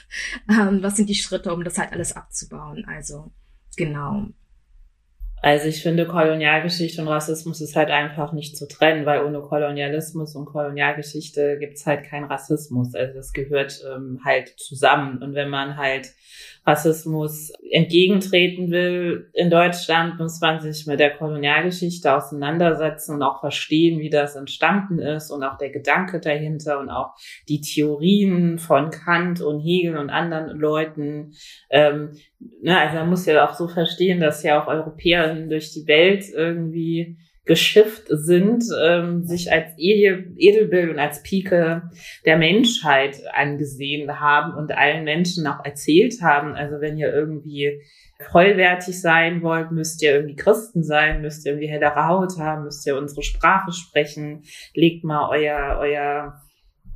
[0.50, 2.85] Ähm, was sind die Schritte, um das halt alles abzubauen?
[2.87, 3.31] Also,
[3.76, 4.28] genau.
[5.40, 10.35] Also ich finde, Kolonialgeschichte und Rassismus ist halt einfach nicht zu trennen, weil ohne Kolonialismus
[10.35, 12.94] und Kolonialgeschichte gibt's halt keinen Rassismus.
[12.94, 15.22] Also das gehört ähm, halt zusammen.
[15.22, 16.12] Und wenn man halt
[16.68, 24.00] Rassismus entgegentreten will in Deutschland, muss man sich mit der Kolonialgeschichte auseinandersetzen und auch verstehen,
[24.00, 27.14] wie das entstanden ist und auch der Gedanke dahinter und auch
[27.48, 31.33] die Theorien von Kant und Hegel und anderen Leuten.
[31.70, 32.12] Ähm,
[32.61, 36.24] ne, also man muss ja auch so verstehen, dass ja auch Europäer durch die Welt
[36.35, 37.16] irgendwie
[37.48, 41.90] geschifft sind, ähm, sich als Edelbild und als Pike
[42.24, 46.54] der Menschheit angesehen haben und allen Menschen auch erzählt haben.
[46.54, 47.80] Also wenn ihr irgendwie
[48.30, 52.87] vollwertig sein wollt, müsst ihr irgendwie Christen sein, müsst ihr irgendwie hellere Haut haben, müsst
[52.87, 54.42] ihr unsere Sprache sprechen,
[54.74, 56.42] legt mal euer, euer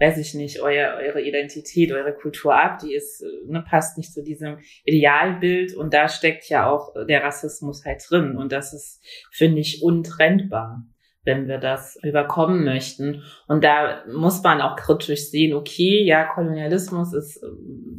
[0.03, 4.23] weiß ich nicht, euer, eure Identität, eure Kultur ab, die ist, ne, passt nicht zu
[4.23, 9.61] diesem Idealbild und da steckt ja auch der Rassismus halt drin und das ist, finde
[9.61, 10.85] ich, untrennbar
[11.25, 13.23] wenn wir das überkommen möchten.
[13.47, 17.41] Und da muss man auch kritisch sehen, okay, ja, Kolonialismus ist,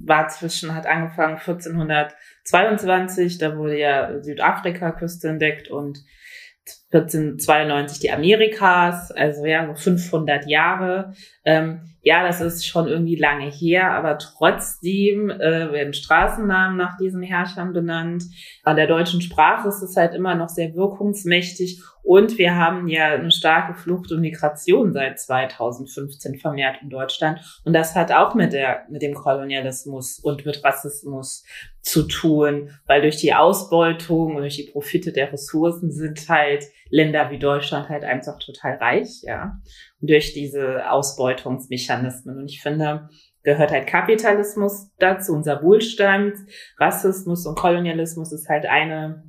[0.05, 5.99] war zwischen, hat angefangen 1422, da wurde ja Südafrika-Küste entdeckt und
[6.91, 11.13] 1492 die Amerikas, also ja, so 500 Jahre.
[11.45, 17.23] Ähm, ja, das ist schon irgendwie lange her, aber trotzdem äh, werden Straßennamen nach diesen
[17.23, 18.25] Herrschern benannt.
[18.63, 23.13] An der deutschen Sprache ist es halt immer noch sehr wirkungsmächtig und wir haben ja
[23.13, 27.39] eine starke Flucht und Migration seit 2015 vermehrt in Deutschland.
[27.63, 31.45] Und das hat auch mit der, mit dem Kolonialismus und mit Rassismus
[31.81, 37.31] zu tun, weil durch die Ausbeutung und durch die Profite der Ressourcen sind halt Länder
[37.31, 39.57] wie Deutschland halt einfach total reich, ja.
[39.99, 42.37] Durch diese Ausbeutungsmechanismen.
[42.37, 43.09] Und ich finde,
[43.41, 46.37] gehört halt Kapitalismus dazu, unser Wohlstand,
[46.77, 49.23] Rassismus und Kolonialismus ist halt eine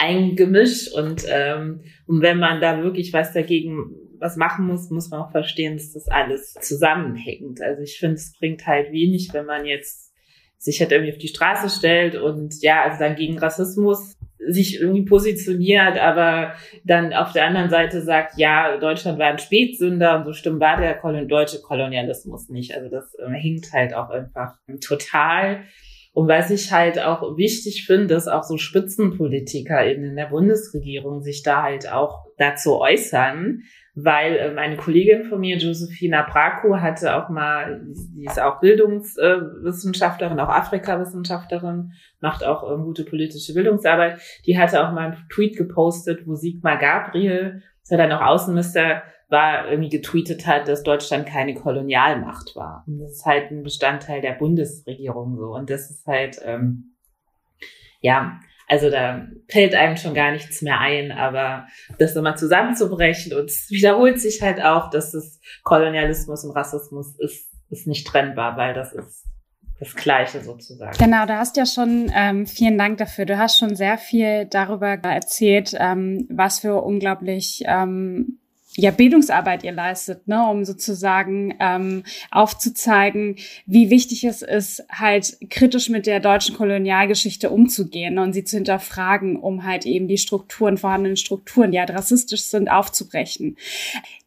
[0.00, 5.10] ein Gemisch und, ähm, und wenn man da wirklich was dagegen was machen muss, muss
[5.10, 7.60] man auch verstehen, dass das alles zusammenhängt.
[7.60, 10.12] Also ich finde, es bringt halt wenig, wenn man jetzt
[10.56, 15.04] sich halt irgendwie auf die Straße stellt und ja, also dann gegen Rassismus sich irgendwie
[15.04, 20.32] positioniert, aber dann auf der anderen Seite sagt, ja, Deutschland war ein Spätsünder und so
[20.32, 22.74] stimmt war der deutsche Kolonialismus nicht.
[22.74, 24.54] Also das äh, hinkt halt auch einfach
[24.86, 25.64] total.
[26.12, 31.42] Und was ich halt auch wichtig finde, ist auch so Spitzenpolitiker in der Bundesregierung sich
[31.42, 33.62] da halt auch dazu äußern,
[33.94, 37.82] weil meine Kollegin von mir, Josephina Braco, hatte auch mal,
[38.14, 44.92] die ist auch Bildungswissenschaftlerin, auch Afrika-Wissenschaftlerin, macht auch ähm, gute politische Bildungsarbeit, die hatte auch
[44.92, 50.68] mal einen Tweet gepostet, wo Sigmar Gabriel, der dann auch Außenminister war, irgendwie getweetet hat,
[50.68, 52.84] dass Deutschland keine Kolonialmacht war.
[52.86, 55.54] Und das ist halt ein Bestandteil der Bundesregierung so.
[55.54, 56.94] Und das ist halt, ähm,
[58.00, 61.66] ja, also da fällt einem schon gar nichts mehr ein, aber
[61.98, 67.48] das nochmal zusammenzubrechen und es wiederholt sich halt auch, dass es Kolonialismus und Rassismus ist,
[67.70, 69.24] ist nicht trennbar, weil das ist
[69.80, 70.96] das Gleiche sozusagen.
[70.98, 74.88] Genau, du hast ja schon, ähm, vielen Dank dafür, du hast schon sehr viel darüber
[74.88, 78.38] erzählt, ähm, was für unglaublich ähm,
[78.80, 83.34] ja, Bildungsarbeit ihr leistet, ne, um sozusagen ähm, aufzuzeigen,
[83.66, 89.34] wie wichtig es ist, halt kritisch mit der deutschen Kolonialgeschichte umzugehen und sie zu hinterfragen,
[89.34, 93.56] um halt eben die Strukturen, vorhandenen Strukturen, die halt rassistisch sind, aufzubrechen.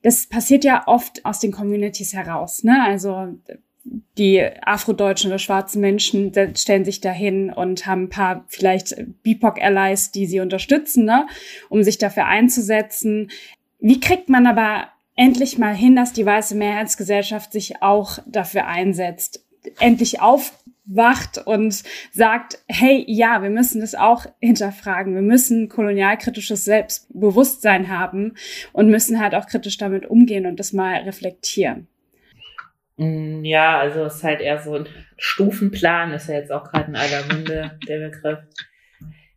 [0.02, 2.84] Das passiert ja oft aus den Communities heraus, ne?
[2.84, 3.30] Also
[4.18, 10.26] die afrodeutschen oder schwarzen Menschen stellen sich dahin und haben ein paar vielleicht BIPOC-Allies, die
[10.26, 11.26] sie unterstützen, ne,
[11.70, 13.30] um sich dafür einzusetzen.
[13.82, 19.44] Wie kriegt man aber endlich mal hin, dass die weiße Mehrheitsgesellschaft sich auch dafür einsetzt,
[19.80, 25.16] endlich aufwacht und sagt, hey, ja, wir müssen das auch hinterfragen.
[25.16, 28.36] Wir müssen kolonialkritisches Selbstbewusstsein haben
[28.72, 31.88] und müssen halt auch kritisch damit umgehen und das mal reflektieren.
[32.98, 36.90] Mm, ja, also es ist halt eher so ein Stufenplan, ist ja jetzt auch gerade
[36.90, 38.40] in aller Munde der Begriff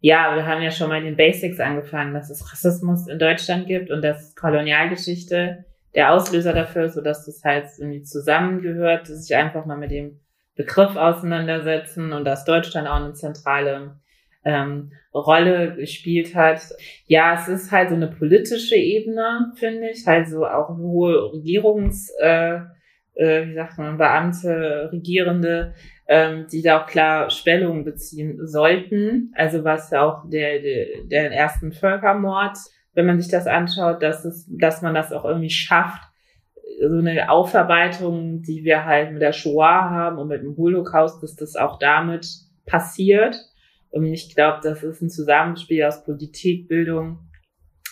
[0.04, 3.66] ja, wir haben ja schon mal in den Basics angefangen, dass es Rassismus in Deutschland
[3.66, 5.64] gibt und dass Kolonialgeschichte
[5.94, 10.20] der Auslöser dafür ist, sodass das halt irgendwie zusammengehört, dass sich einfach mal mit dem
[10.56, 13.98] Begriff auseinandersetzen und dass Deutschland auch eine zentrale
[14.44, 16.60] ähm, Rolle gespielt hat.
[17.06, 22.12] Ja, es ist halt so eine politische Ebene, finde ich, halt so auch hohe Regierungs,
[22.20, 22.56] äh,
[23.14, 25.72] äh, wie sagt man, Beamte, Regierende,
[26.06, 29.32] ähm, die da auch klar Stellung beziehen sollten.
[29.34, 32.58] Also was auch der, der, der ersten Völkermord,
[32.92, 36.02] wenn man sich das anschaut, dass es, dass man das auch irgendwie schafft,
[36.80, 41.36] so eine Aufarbeitung, die wir halt mit der Shoah haben und mit dem Holocaust, dass
[41.36, 42.26] das auch damit
[42.66, 43.36] passiert.
[43.90, 47.30] Und ich glaube, das ist ein Zusammenspiel aus Politik, Bildung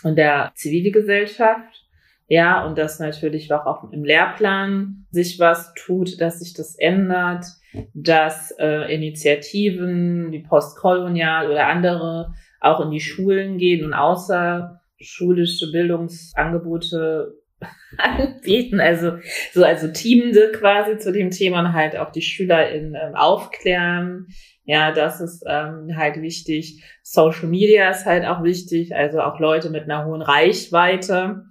[0.02, 1.86] und der Zivilgesellschaft.
[2.26, 7.44] Ja, und dass natürlich auch im Lehrplan sich was tut, dass sich das ändert
[7.94, 17.34] dass äh, Initiativen wie Postkolonial oder andere auch in die Schulen gehen und außerschulische Bildungsangebote
[17.98, 19.18] anbieten, also
[19.52, 24.26] so also Teamende quasi zu dem Thema und halt auch die SchülerInnen ähm, aufklären.
[24.64, 26.84] Ja, das ist ähm, halt wichtig.
[27.02, 31.46] Social Media ist halt auch wichtig, also auch Leute mit einer hohen Reichweite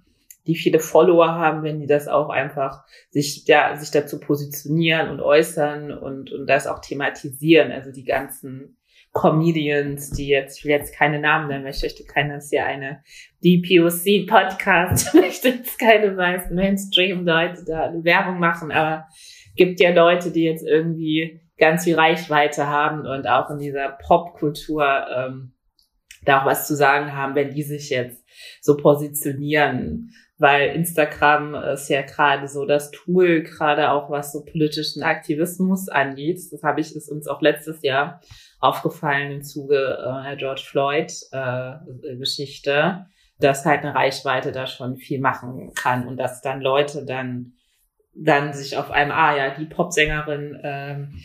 [0.48, 5.22] die viele Follower haben, wenn die das auch einfach sich, ja, sich dazu positionieren und
[5.22, 7.72] äußern und, und das auch thematisieren.
[7.72, 8.78] Also die ganzen
[9.14, 13.04] Comedians, die jetzt, ich will jetzt keine Namen nennen, ich möchte keine, ist ja eine
[13.44, 19.08] DPOC Podcast, ich möchte jetzt keine meisten Mainstream-Leute da eine Werbung machen, aber
[19.56, 25.06] gibt ja Leute, die jetzt irgendwie ganz viel Reichweite haben und auch in dieser Popkultur
[25.16, 25.54] ähm,
[26.24, 28.24] da auch was zu sagen haben, wenn die sich jetzt
[28.62, 35.04] so positionieren weil Instagram ist ja gerade so das Tool, gerade auch was so politischen
[35.04, 36.40] Aktivismus angeht.
[36.52, 38.22] Das habe ich, ist uns auch letztes Jahr
[38.60, 43.06] aufgefallen im Zuge äh, George Floyd äh, Geschichte,
[43.40, 47.54] dass halt eine Reichweite da schon viel machen kann und dass dann Leute dann
[48.16, 51.22] dann sich auf einem, ah ja, die Popsängerin ähm,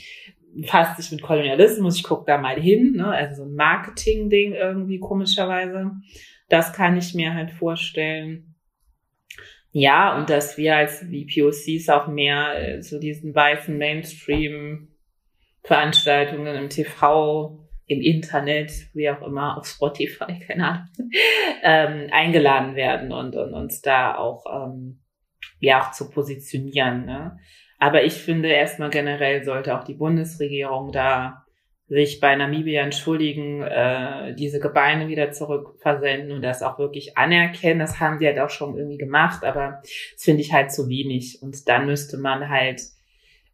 [0.66, 3.08] fasst sich mit Kolonialismus, ich gucke da mal hin, ne?
[3.08, 5.92] also so ein Marketing-Ding irgendwie komischerweise.
[6.50, 8.55] Das kann ich mir halt vorstellen.
[9.78, 17.68] Ja, und dass wir als VPOCs auch mehr äh, zu diesen weißen Mainstream-Veranstaltungen im TV,
[17.84, 20.88] im Internet, wie auch immer, auf Spotify, keine Ahnung,
[21.62, 25.02] ähm, eingeladen werden und, und uns da auch, ähm,
[25.60, 27.04] ja, auch zu positionieren.
[27.04, 27.38] Ne?
[27.78, 31.44] Aber ich finde erstmal generell sollte auch die Bundesregierung da
[31.88, 37.78] sich bei Namibia entschuldigen, äh, diese Gebeine wieder zurückversenden und das auch wirklich anerkennen.
[37.78, 41.40] Das haben sie halt auch schon irgendwie gemacht, aber das finde ich halt zu wenig.
[41.42, 42.80] Und dann müsste man halt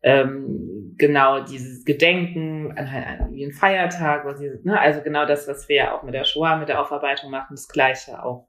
[0.03, 5.47] ähm, genau dieses Gedenken an, an wie ein Feiertag, was sie, ne, also genau das,
[5.47, 8.49] was wir ja auch mit der Shoah, mit der Aufarbeitung machen, das Gleiche auch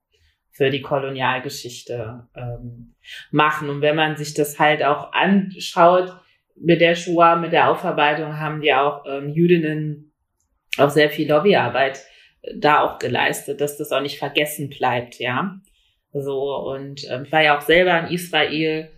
[0.50, 2.96] für die Kolonialgeschichte ähm,
[3.32, 3.70] machen.
[3.70, 6.16] Und wenn man sich das halt auch anschaut,
[6.56, 10.14] mit der Shoah, mit der Aufarbeitung haben die auch ähm, Jüdinnen
[10.78, 12.02] auch sehr viel Lobbyarbeit
[12.42, 15.60] äh, da auch geleistet, dass das auch nicht vergessen bleibt, ja.
[16.12, 18.92] So, und ähm, ich war ja auch selber in Israel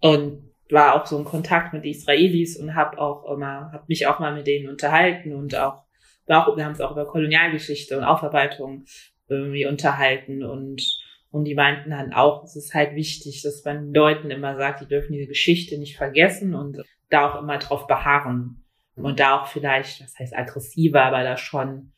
[0.00, 4.18] und war auch so in Kontakt mit Israelis und habe auch immer, habe mich auch
[4.18, 5.82] mal mit denen unterhalten und auch,
[6.28, 8.84] auch wir haben uns auch über Kolonialgeschichte und Aufarbeitung
[9.28, 10.82] irgendwie unterhalten und
[11.34, 14.86] und die meinten dann auch, es ist halt wichtig, dass man Leuten immer sagt, die
[14.86, 16.80] dürfen diese Geschichte nicht vergessen und
[17.14, 18.64] da auch immer drauf beharren.
[18.96, 21.92] Und da auch vielleicht, das heißt aggressiver, aber da schon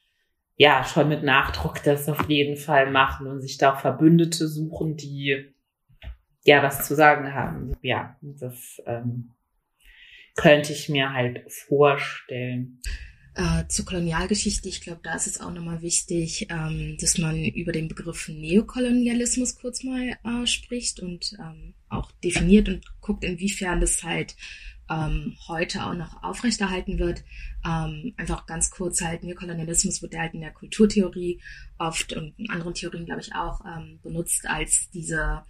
[0.56, 4.96] ja schon mit Nachdruck das auf jeden Fall machen und sich da auch Verbündete suchen,
[4.96, 5.54] die
[6.44, 7.76] ja was zu sagen haben.
[7.82, 9.32] Ja, das ähm,
[10.34, 12.80] könnte ich mir halt vorstellen.
[13.34, 17.72] Äh, zur Kolonialgeschichte, ich glaube, da ist es auch nochmal wichtig, ähm, dass man über
[17.72, 24.02] den Begriff Neokolonialismus kurz mal äh, spricht und ähm, auch definiert und guckt, inwiefern das
[24.02, 24.36] halt
[24.90, 27.24] ähm, heute auch noch aufrechterhalten wird.
[27.64, 31.40] Ähm, einfach ganz kurz halt, Neokolonialismus wird halt in der Kulturtheorie
[31.78, 35.42] oft und in anderen Theorien, glaube ich, auch ähm, benutzt als diese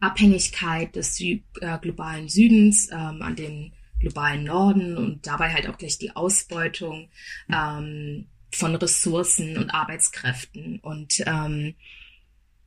[0.00, 5.78] Abhängigkeit des Sü äh, globalen Südens ähm, an den globalen Norden und dabei halt auch
[5.78, 7.08] gleich die Ausbeutung
[7.52, 10.78] ähm, von Ressourcen und Arbeitskräften.
[10.80, 11.74] Und ähm,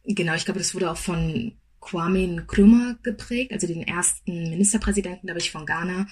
[0.03, 1.53] genau, ich glaube, das wurde auch von
[1.87, 6.07] Kwame Nkrumah geprägt, also den ersten Ministerpräsidenten, glaube ich, von Ghana.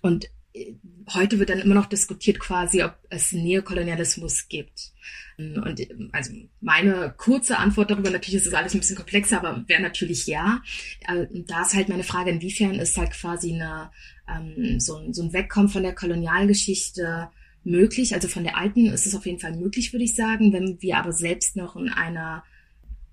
[0.00, 0.74] Und äh,
[1.12, 4.92] heute wird dann immer noch diskutiert quasi, ob es Neokolonialismus gibt.
[5.38, 9.80] Und also meine kurze Antwort darüber, natürlich ist das alles ein bisschen komplexer, aber wäre
[9.80, 10.62] natürlich ja.
[11.08, 13.90] Äh, da ist halt meine Frage, inwiefern ist halt quasi eine,
[14.28, 17.30] ähm, so, so ein Wegkommen von der Kolonialgeschichte
[17.64, 18.14] möglich.
[18.14, 20.52] Also von der alten ist es auf jeden Fall möglich, würde ich sagen.
[20.52, 22.44] Wenn wir aber selbst noch in einer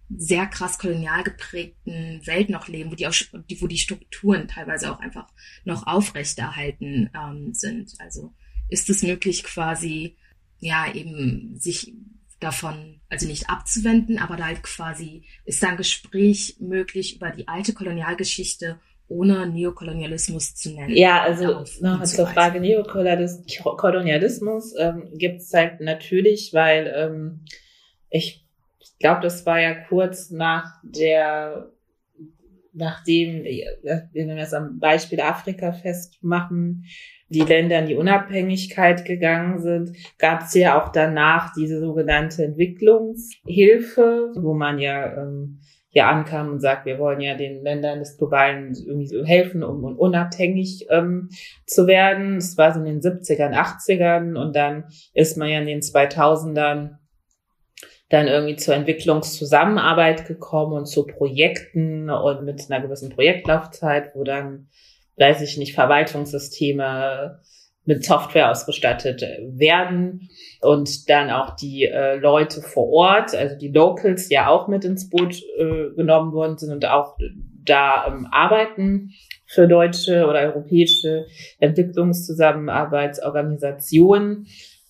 [0.10, 3.14] sehr krass kolonial geprägten Welt noch leben, wo die, auch,
[3.60, 5.28] wo die Strukturen teilweise auch einfach
[5.66, 7.94] noch aufrechterhalten ähm, sind.
[8.00, 8.34] Also
[8.70, 10.16] ist es möglich, quasi
[10.60, 11.94] ja eben sich
[12.40, 17.48] davon, also nicht abzuwenden, aber da halt quasi ist da ein Gespräch möglich über die
[17.48, 20.96] alte Kolonialgeschichte ohne Neokolonialismus zu nennen.
[20.96, 27.46] Ja, also noch zur Frage Neokolonialismus ähm, gibt es halt natürlich, weil ähm,
[28.10, 28.47] ich
[28.98, 31.72] ich glaube, das war ja kurz nach der,
[32.74, 36.84] nachdem, wenn wir es am Beispiel Afrika festmachen,
[37.30, 44.32] die Länder in die Unabhängigkeit gegangen sind, gab es ja auch danach diese sogenannte Entwicklungshilfe,
[44.36, 48.74] wo man ja ähm, hier ankam und sagt, wir wollen ja den Ländern des Globalen
[48.74, 51.30] irgendwie so helfen, um, um unabhängig ähm,
[51.68, 52.36] zu werden.
[52.36, 56.97] Das war so in den 70ern, 80ern und dann ist man ja in den 2000ern
[58.10, 64.70] dann irgendwie zur Entwicklungszusammenarbeit gekommen und zu Projekten und mit einer gewissen Projektlaufzeit, wo dann,
[65.18, 67.42] weiß ich nicht, Verwaltungssysteme
[67.84, 70.30] mit Software ausgestattet werden
[70.62, 75.10] und dann auch die äh, Leute vor Ort, also die Locals ja auch mit ins
[75.10, 77.16] Boot äh, genommen worden sind und auch
[77.64, 79.14] da ähm, arbeiten
[79.46, 81.28] für deutsche oder europäische
[81.60, 84.48] Entwicklungszusammenarbeitsorganisationen.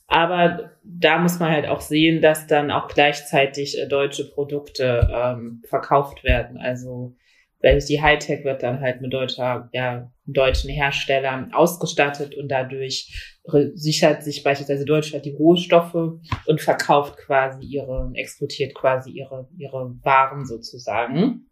[0.08, 5.62] Aber da muss man halt auch sehen, dass dann auch gleichzeitig äh, deutsche Produkte ähm,
[5.67, 6.58] verkauft werden.
[6.58, 7.15] Also
[7.63, 13.39] die Hightech wird dann halt mit deutscher, ja, deutschen Herstellern ausgestattet und dadurch
[13.73, 20.45] sichert sich beispielsweise Deutschland die Rohstoffe und verkauft quasi ihre, exportiert quasi ihre, ihre Waren
[20.45, 21.50] sozusagen.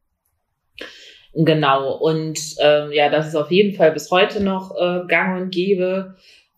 [1.33, 5.49] Genau, und ähm, ja, das ist auf jeden Fall bis heute noch äh, gang und
[5.51, 6.15] gäbe.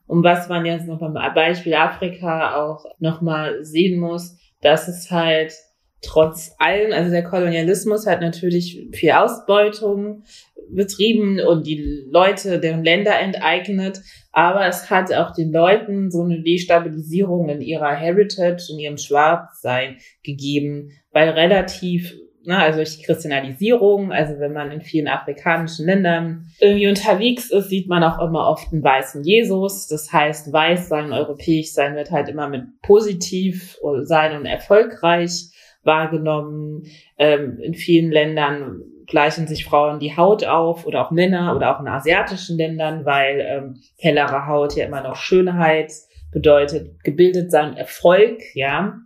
[0.07, 5.53] Und was man jetzt noch beim Beispiel Afrika auch nochmal sehen muss, dass es halt
[6.01, 10.23] trotz allem, also der Kolonialismus hat natürlich viel Ausbeutung
[10.69, 16.41] betrieben und die Leute, deren Länder enteignet, aber es hat auch den Leuten so eine
[16.41, 22.15] Destabilisierung in ihrer Heritage, in ihrem Schwarzsein gegeben, weil relativ
[22.47, 27.69] ne, also durch die Christianisierung, also wenn man in vielen afrikanischen Ländern irgendwie unterwegs ist,
[27.69, 29.87] sieht man auch immer oft einen weißen Jesus.
[29.87, 35.51] Das heißt, weiß sein, europäisch sein wird halt immer mit positiv sein und erfolgreich
[35.83, 36.83] wahrgenommen.
[37.17, 41.81] Ähm, in vielen Ländern gleichen sich Frauen die Haut auf oder auch Männer oder auch
[41.81, 45.91] in asiatischen Ländern, weil ähm, hellere Haut ja immer noch Schönheit
[46.31, 48.99] bedeutet, gebildet sein, Erfolg, ja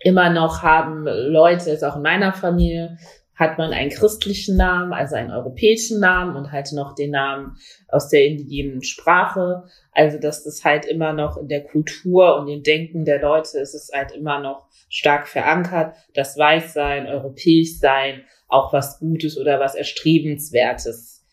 [0.00, 2.98] immer noch haben Leute, ist auch in meiner Familie,
[3.40, 7.56] hat man einen christlichen Namen, also einen europäischen Namen und halt noch den Namen
[7.88, 9.64] aus der indigenen Sprache.
[9.92, 13.74] Also, dass das halt immer noch in der Kultur und dem Denken der Leute ist
[13.74, 19.74] es halt immer noch stark verankert, das Weißsein, europäisch sein, auch was Gutes oder was
[19.74, 21.24] Erstrebenswertes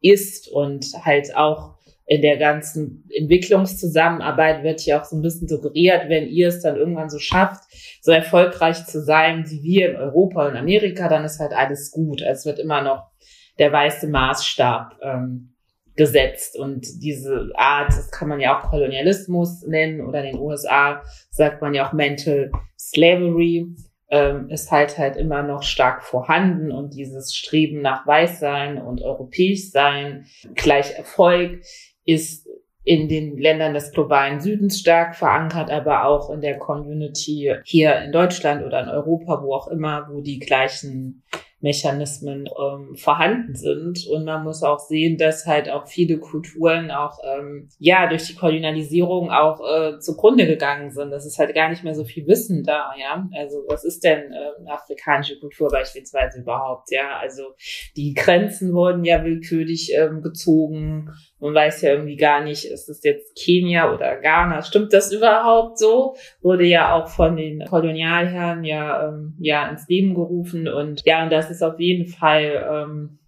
[0.00, 1.76] ist und halt auch
[2.12, 6.76] in der ganzen Entwicklungszusammenarbeit wird ja auch so ein bisschen suggeriert, wenn ihr es dann
[6.76, 7.62] irgendwann so schafft,
[8.02, 12.20] so erfolgreich zu sein wie wir in Europa und Amerika, dann ist halt alles gut.
[12.20, 13.06] Es wird immer noch
[13.58, 15.54] der weiße Maßstab ähm,
[15.96, 21.02] gesetzt und diese Art, das kann man ja auch Kolonialismus nennen oder in den USA
[21.30, 23.74] sagt man ja auch Mental Slavery,
[24.10, 29.70] ähm, ist halt halt immer noch stark vorhanden und dieses Streben nach Weißsein und Europäisch
[29.70, 31.62] sein, gleich Erfolg
[32.04, 32.48] ist
[32.84, 38.10] in den Ländern des globalen Südens stark verankert, aber auch in der Community hier in
[38.10, 41.22] Deutschland oder in Europa, wo auch immer, wo die gleichen
[41.62, 44.06] Mechanismen ähm, vorhanden sind.
[44.08, 48.34] Und man muss auch sehen, dass halt auch viele Kulturen auch ähm, ja durch die
[48.34, 51.10] Kolonialisierung auch äh, zugrunde gegangen sind.
[51.10, 53.28] Das ist halt gar nicht mehr so viel Wissen da, ja.
[53.34, 56.90] Also was ist denn äh, afrikanische Kultur beispielsweise überhaupt?
[56.90, 57.54] Ja, also
[57.96, 61.10] die Grenzen wurden ja willkürlich ähm, gezogen.
[61.38, 64.62] Man weiß ja irgendwie gar nicht, ist es jetzt Kenia oder Ghana?
[64.62, 66.16] Stimmt das überhaupt so?
[66.40, 71.30] Wurde ja auch von den Kolonialherren ja, ähm, ja ins Leben gerufen und ja, und
[71.30, 73.18] das ist auf jeden Fall ähm,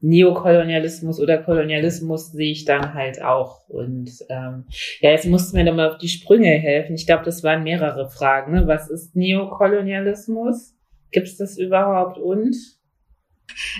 [0.00, 3.68] Neokolonialismus oder Kolonialismus sehe ich dann halt auch.
[3.68, 4.64] Und ähm,
[5.00, 6.94] ja, jetzt mussten wir nochmal auf die Sprünge helfen.
[6.94, 8.52] Ich glaube, das waren mehrere Fragen.
[8.52, 8.66] Ne?
[8.66, 10.76] Was ist Neokolonialismus?
[11.10, 12.54] Gibt es das überhaupt und?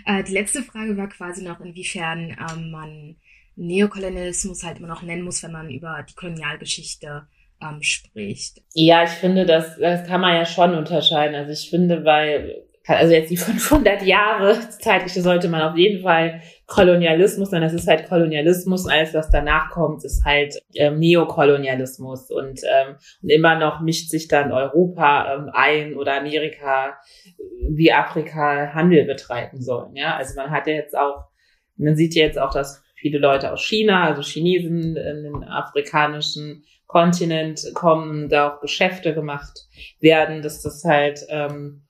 [0.07, 3.17] Äh, die letzte Frage war quasi noch, inwiefern ähm, man
[3.55, 7.29] Neokolonialismus halt immer noch nennen muss, wenn man über die Kolonialgeschichte
[7.61, 8.63] ähm, spricht.
[8.75, 11.35] Ja, ich finde, das, das kann man ja schon unterscheiden.
[11.35, 16.41] Also ich finde, weil also jetzt die 500 Jahre zeitliche sollte man auf jeden Fall
[16.67, 22.31] Kolonialismus, denn das ist halt Kolonialismus und alles, was danach kommt, ist halt ähm, Neokolonialismus
[22.31, 26.99] und, ähm, und immer noch mischt sich dann Europa ähm, ein oder Amerika,
[27.69, 29.97] wie Afrika Handel betreiben sollen.
[29.97, 31.25] Ja, also man hat ja jetzt auch,
[31.77, 36.65] man sieht ja jetzt auch, dass viele Leute aus China, also Chinesen in den afrikanischen
[36.87, 39.69] Kontinent kommen, da auch Geschäfte gemacht
[40.01, 41.83] werden, dass das halt ähm,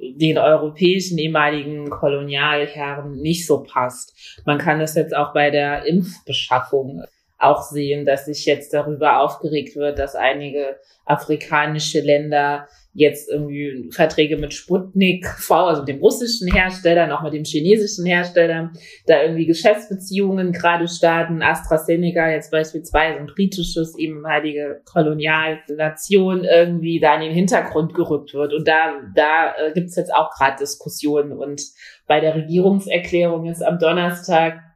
[0.00, 4.42] den europäischen ehemaligen Kolonialherren nicht so passt.
[4.46, 7.04] Man kann das jetzt auch bei der Impfbeschaffung
[7.38, 12.68] auch sehen, dass sich jetzt darüber aufgeregt wird, dass einige afrikanische Länder
[12.98, 18.72] jetzt irgendwie Verträge mit Sputnik V, also dem russischen Hersteller, noch mit dem chinesischen Hersteller,
[19.06, 21.42] da irgendwie Geschäftsbeziehungen gerade starten.
[21.42, 28.52] AstraZeneca jetzt beispielsweise ein britisches, ehemalige Kolonialnation irgendwie da in den Hintergrund gerückt wird.
[28.52, 31.32] Und da, da äh, gibt's jetzt auch gerade Diskussionen.
[31.32, 31.62] Und
[32.06, 34.67] bei der Regierungserklärung ist am Donnerstag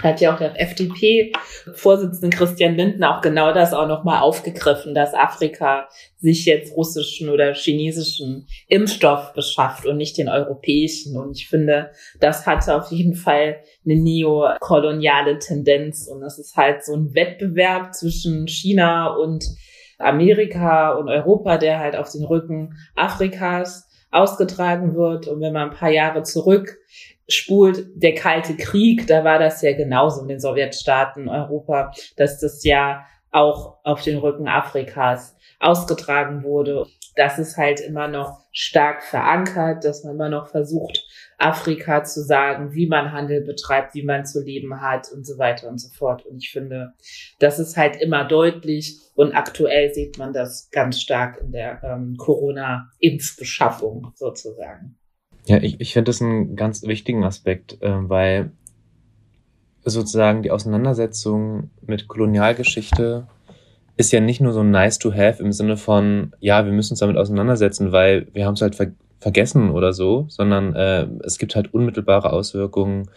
[0.00, 5.88] hat ja auch der FDP-Vorsitzende Christian Lindner auch genau das auch nochmal aufgegriffen, dass Afrika
[6.18, 11.16] sich jetzt russischen oder chinesischen Impfstoff beschafft und nicht den europäischen.
[11.16, 11.90] Und ich finde,
[12.20, 16.08] das hatte auf jeden Fall eine neokoloniale Tendenz.
[16.08, 19.44] Und das ist halt so ein Wettbewerb zwischen China und
[19.98, 25.26] Amerika und Europa, der halt auf den Rücken Afrikas ausgetragen wird.
[25.26, 26.78] Und wenn man ein paar Jahre zurück
[27.32, 32.64] spult, der Kalte Krieg, da war das ja genauso in den Sowjetstaaten Europa, dass das
[32.64, 36.86] ja auch auf den Rücken Afrikas ausgetragen wurde.
[37.16, 41.02] Das ist halt immer noch stark verankert, dass man immer noch versucht,
[41.38, 45.68] Afrika zu sagen, wie man Handel betreibt, wie man zu leben hat und so weiter
[45.68, 46.24] und so fort.
[46.24, 46.92] Und ich finde,
[47.38, 52.16] das ist halt immer deutlich und aktuell sieht man das ganz stark in der ähm,
[52.16, 54.96] Corona-Impfbeschaffung sozusagen.
[55.46, 58.52] Ja, ich, ich finde das einen ganz wichtigen Aspekt, äh, weil
[59.84, 63.26] sozusagen die Auseinandersetzung mit Kolonialgeschichte
[63.96, 67.00] ist ja nicht nur so nice to have im Sinne von, ja, wir müssen uns
[67.00, 71.54] damit auseinandersetzen, weil wir haben es halt ver vergessen oder so, sondern äh, es gibt
[71.54, 73.08] halt unmittelbare Auswirkungen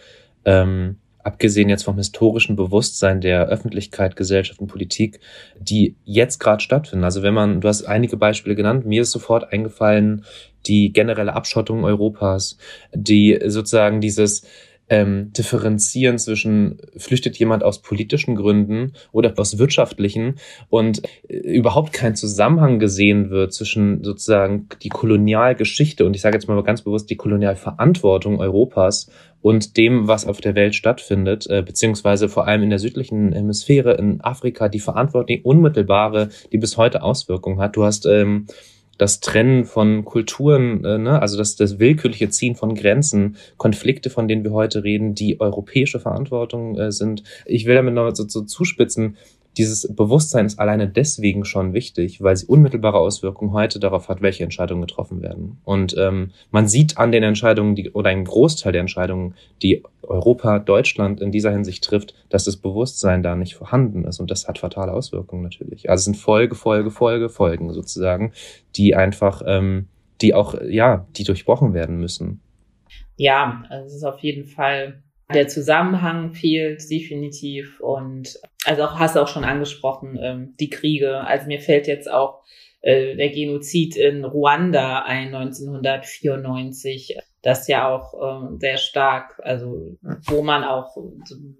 [0.45, 5.19] ähm, abgesehen jetzt vom historischen Bewusstsein der Öffentlichkeit, Gesellschaft und Politik,
[5.59, 7.03] die jetzt gerade stattfinden.
[7.03, 10.23] Also wenn man, du hast einige Beispiele genannt, mir ist sofort eingefallen,
[10.67, 12.57] die generelle Abschottung Europas,
[12.93, 14.45] die sozusagen dieses
[14.89, 20.35] ähm, differenzieren zwischen flüchtet jemand aus politischen Gründen oder aus wirtschaftlichen
[20.69, 26.47] und äh, überhaupt kein Zusammenhang gesehen wird zwischen sozusagen die Kolonialgeschichte und ich sage jetzt
[26.47, 29.09] mal ganz bewusst die Kolonialverantwortung Europas
[29.41, 33.93] und dem, was auf der Welt stattfindet, äh, beziehungsweise vor allem in der südlichen Hemisphäre,
[33.93, 37.75] in Afrika, die Verantwortung, die unmittelbare, die bis heute Auswirkungen hat.
[37.75, 38.47] Du hast ähm,
[38.97, 41.21] das Trennen von Kulturen, äh, ne?
[41.21, 45.99] also das, das willkürliche Ziehen von Grenzen, Konflikte, von denen wir heute reden, die europäische
[45.99, 47.23] Verantwortung äh, sind.
[47.45, 49.17] Ich will damit noch so, so zuspitzen,
[49.57, 54.43] dieses Bewusstsein ist alleine deswegen schon wichtig, weil sie unmittelbare Auswirkungen heute darauf hat, welche
[54.43, 55.57] Entscheidungen getroffen werden.
[55.63, 60.59] Und ähm, man sieht an den Entscheidungen, die, oder einen Großteil der Entscheidungen, die Europa,
[60.59, 64.19] Deutschland in dieser Hinsicht trifft, dass das Bewusstsein da nicht vorhanden ist.
[64.19, 65.89] Und das hat fatale Auswirkungen natürlich.
[65.89, 68.33] Also es sind Folge, Folge, Folge, Folgen sozusagen,
[68.75, 69.87] die einfach, ähm,
[70.21, 72.41] die auch, ja, die durchbrochen werden müssen.
[73.17, 75.01] Ja, also es ist auf jeden Fall
[75.33, 81.21] der Zusammenhang fehlt definitiv und also auch hast du auch schon angesprochen ähm, die Kriege.
[81.21, 82.43] Also mir fällt jetzt auch
[82.81, 89.97] äh, der Genozid in Ruanda ein 1994, das ja auch äh, sehr stark, also
[90.27, 90.95] wo man auch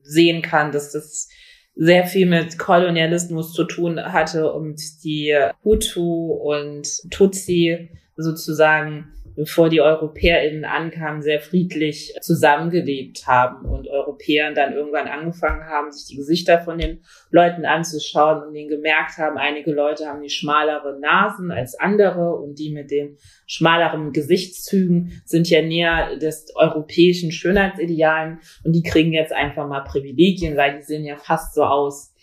[0.04, 1.30] sehen kann, dass das
[1.76, 9.82] sehr viel mit Kolonialismus zu tun hatte und die Hutu und Tutsi sozusagen bevor die
[9.82, 16.60] EuropäerInnen ankamen, sehr friedlich zusammengelebt haben und Europäer dann irgendwann angefangen haben, sich die Gesichter
[16.60, 21.78] von den Leuten anzuschauen und denen gemerkt haben, einige Leute haben die schmalere Nasen als
[21.78, 28.84] andere und die mit den schmaleren Gesichtszügen sind ja näher des europäischen Schönheitsidealen und die
[28.84, 32.14] kriegen jetzt einfach mal Privilegien, weil die sehen ja fast so aus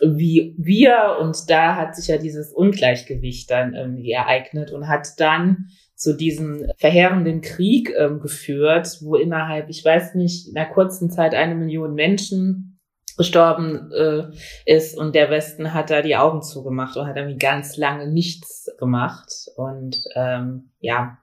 [0.00, 5.70] wie wir und da hat sich ja dieses Ungleichgewicht dann irgendwie ereignet und hat dann
[5.98, 11.34] zu diesem verheerenden Krieg ähm, geführt, wo innerhalb, ich weiß nicht, in einer kurzen Zeit
[11.34, 12.78] eine Million Menschen
[13.16, 14.28] gestorben äh,
[14.64, 18.70] ist und der Westen hat da die Augen zugemacht und hat irgendwie ganz lange nichts
[18.78, 19.28] gemacht.
[19.56, 21.18] Und ähm, ja,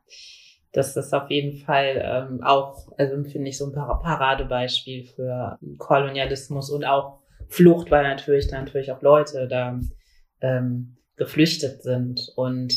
[0.74, 6.70] das ist auf jeden Fall ähm, auch, also finde ich so ein Paradebeispiel für Kolonialismus
[6.70, 9.80] und auch Flucht, weil natürlich da natürlich auch Leute da
[10.42, 12.30] ähm, geflüchtet sind.
[12.36, 12.76] Und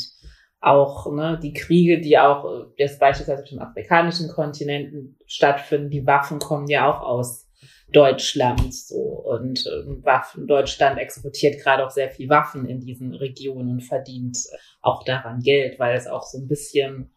[0.60, 6.38] auch ne, die Kriege, die auch jetzt beispielsweise auf dem afrikanischen Kontinenten stattfinden, die Waffen
[6.38, 7.46] kommen ja auch aus
[7.92, 8.96] Deutschland so.
[8.96, 14.38] Und äh, Waffen Deutschland exportiert gerade auch sehr viel Waffen in diesen Regionen und verdient
[14.82, 17.10] auch daran Geld, weil es auch so ein bisschen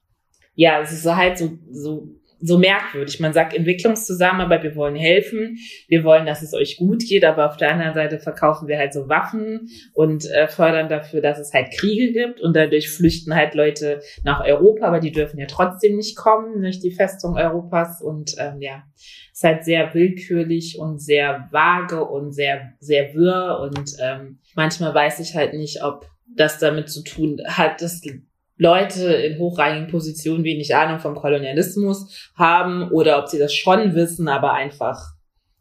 [0.54, 2.10] ja, es ist halt so so
[2.42, 3.20] so merkwürdig.
[3.20, 7.58] Man sagt Entwicklungszusammenarbeit, wir wollen helfen, wir wollen, dass es euch gut geht, aber auf
[7.58, 11.72] der anderen Seite verkaufen wir halt so Waffen und äh, fördern dafür, dass es halt
[11.72, 16.18] Kriege gibt und dadurch flüchten halt Leute nach Europa, aber die dürfen ja trotzdem nicht
[16.18, 18.84] kommen durch die Festung Europas und ähm, ja,
[19.32, 25.20] ist halt sehr willkürlich und sehr vage und sehr, sehr wirr und ähm, manchmal weiß
[25.20, 28.02] ich halt nicht, ob das damit zu tun hat, dass
[28.62, 34.28] Leute in hochrangigen Positionen wenig Ahnung vom Kolonialismus haben oder ob sie das schon wissen,
[34.28, 35.16] aber einfach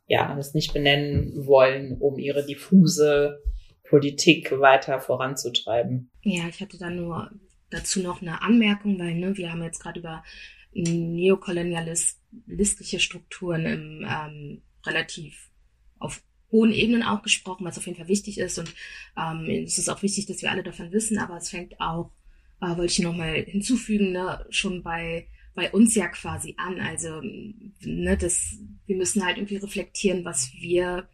[0.07, 3.43] ja das nicht benennen wollen, um ihre diffuse
[3.89, 6.11] Politik weiter voranzutreiben.
[6.21, 7.31] Ja, ich hatte da nur
[7.71, 10.23] dazu noch eine Anmerkung, weil ne, wir haben jetzt gerade über
[10.75, 15.49] neokolonialistische Strukturen im ähm, relativ
[15.99, 16.23] auf
[16.53, 18.59] hohen Ebenen auch gesprochen, was auf jeden Fall wichtig ist.
[18.59, 18.75] Und
[19.17, 22.11] ähm, es ist auch wichtig, dass wir alle davon wissen, aber es fängt auch
[22.61, 26.81] äh, wollte ich nochmal hinzufügen, ne, schon bei, bei uns ja quasi an.
[26.81, 28.57] Also, ne, das,
[28.87, 31.09] wir müssen halt irgendwie reflektieren, was wir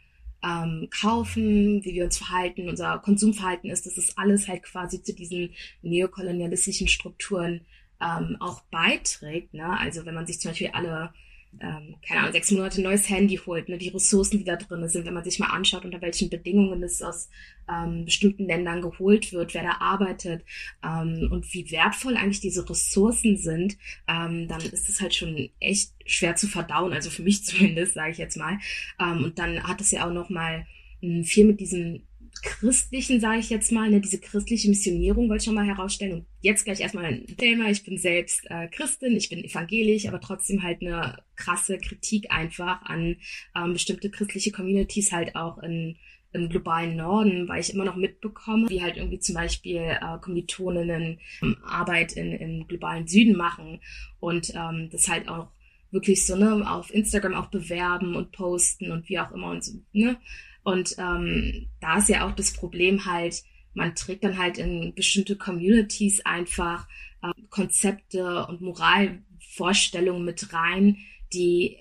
[0.45, 5.15] ähm, kaufen, wie wir uns verhalten, unser Konsumverhalten ist, dass es alles halt quasi zu
[5.15, 5.51] diesen
[5.83, 7.63] neokolonialistischen Strukturen
[8.01, 9.55] ähm, auch beiträgt.
[9.55, 9.79] Ne?
[9.79, 11.13] Also wenn man sich zum Beispiel alle
[11.61, 15.07] ähm, keine Ahnung, sechs Monate neues Handy holt, ne, die Ressourcen, die da drin sind,
[15.07, 17.29] wenn man sich mal anschaut, unter welchen Bedingungen es aus
[17.69, 20.45] ähm, bestimmten Ländern geholt wird, wer da arbeitet
[20.85, 23.77] ähm, und wie wertvoll eigentlich diese Ressourcen sind,
[24.07, 28.13] ähm, dann ist es halt schon echt schwer zu verdauen, also für mich zumindest, sage
[28.13, 28.59] ich jetzt mal.
[29.01, 30.67] Ähm, und dann hat es ja auch noch mal
[31.01, 32.06] hm, viel mit diesen
[32.43, 36.13] christlichen, sage ich jetzt mal, ne, diese christliche Missionierung wollte ich schon mal herausstellen.
[36.13, 37.71] Und jetzt gleich erstmal ein Thema.
[37.71, 42.83] Ich bin selbst äh, Christin, ich bin evangelisch, aber trotzdem halt eine krasse Kritik einfach
[42.83, 43.17] an
[43.57, 45.97] ähm, bestimmte christliche Communities halt auch in
[46.33, 51.19] im globalen Norden, weil ich immer noch mitbekomme, wie halt irgendwie zum Beispiel äh, Kommilitoninnen
[51.43, 53.81] ähm, Arbeit in, im globalen Süden machen
[54.21, 55.49] und ähm, das halt auch
[55.91, 59.81] wirklich so ne auf Instagram auch bewerben und posten und wie auch immer und so
[59.93, 60.19] ne
[60.67, 65.37] und ähm, da ist ja auch das Problem halt, man trägt dann halt in bestimmte
[65.37, 66.89] Communities einfach
[67.23, 70.97] äh, Konzepte und Moralvorstellungen mit rein,
[71.33, 71.77] die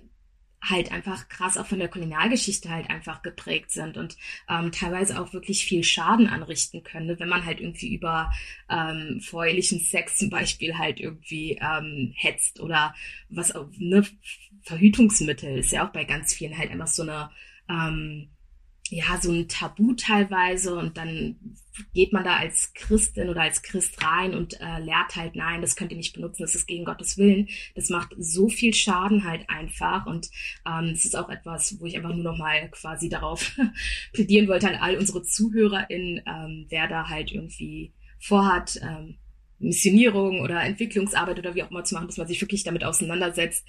[0.62, 4.18] halt einfach krass auch von der Kolonialgeschichte halt einfach geprägt sind und
[4.48, 7.20] ähm, teilweise auch wirklich viel Schaden anrichten können, ne?
[7.20, 8.32] wenn man halt irgendwie über
[8.70, 12.94] ähm, vorhelichen Sex zum Beispiel halt irgendwie ähm, hetzt oder
[13.30, 14.06] was auch, ne,
[14.62, 17.32] Verhütungsmittel ist ja auch bei ganz vielen halt einfach so eine
[17.68, 18.30] ähm,
[18.90, 21.38] ja, so ein Tabu teilweise und dann
[21.94, 25.76] geht man da als Christin oder als Christ rein und äh, lehrt halt, nein, das
[25.76, 27.50] könnt ihr nicht benutzen, das ist gegen Gottes Willen.
[27.74, 30.30] Das macht so viel Schaden halt einfach und
[30.68, 33.58] ähm, das ist auch etwas, wo ich einfach nur noch mal quasi darauf
[34.14, 39.18] plädieren wollte an all unsere ZuhörerInnen, ähm, wer da halt irgendwie vorhat, ähm,
[39.60, 43.66] Missionierung oder Entwicklungsarbeit oder wie auch immer zu machen, dass man sich wirklich damit auseinandersetzt,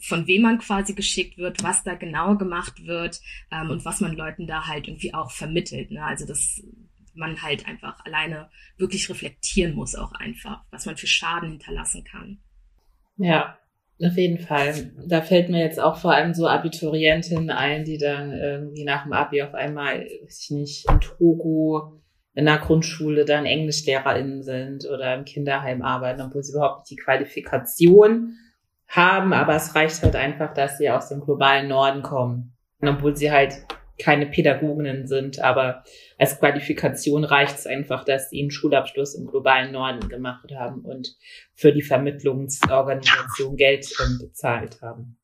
[0.00, 3.20] von wem man quasi geschickt wird, was da genau gemacht wird
[3.50, 5.90] ähm, und was man Leuten da halt irgendwie auch vermittelt.
[5.90, 6.02] Ne?
[6.02, 6.62] Also dass
[7.14, 12.38] man halt einfach alleine wirklich reflektieren muss auch einfach, was man für Schaden hinterlassen kann.
[13.16, 13.58] Ja,
[14.02, 14.92] auf jeden Fall.
[15.06, 19.14] Da fällt mir jetzt auch vor allem so Abiturientinnen ein, die dann irgendwie nach dem
[19.14, 22.02] Abi auf einmal, weiß ich nicht, in Togo
[22.36, 27.02] in der Grundschule dann EnglischlehrerInnen sind oder im Kinderheim arbeiten, obwohl sie überhaupt nicht die
[27.02, 28.36] Qualifikation
[28.86, 32.54] haben, aber es reicht halt einfach, dass sie aus dem globalen Norden kommen.
[32.80, 33.54] Und obwohl sie halt
[33.98, 35.82] keine Pädagoginnen sind, aber
[36.18, 41.16] als Qualifikation reicht es einfach, dass sie einen Schulabschluss im globalen Norden gemacht haben und
[41.54, 45.18] für die Vermittlungsorganisation Geld ähm, bezahlt haben.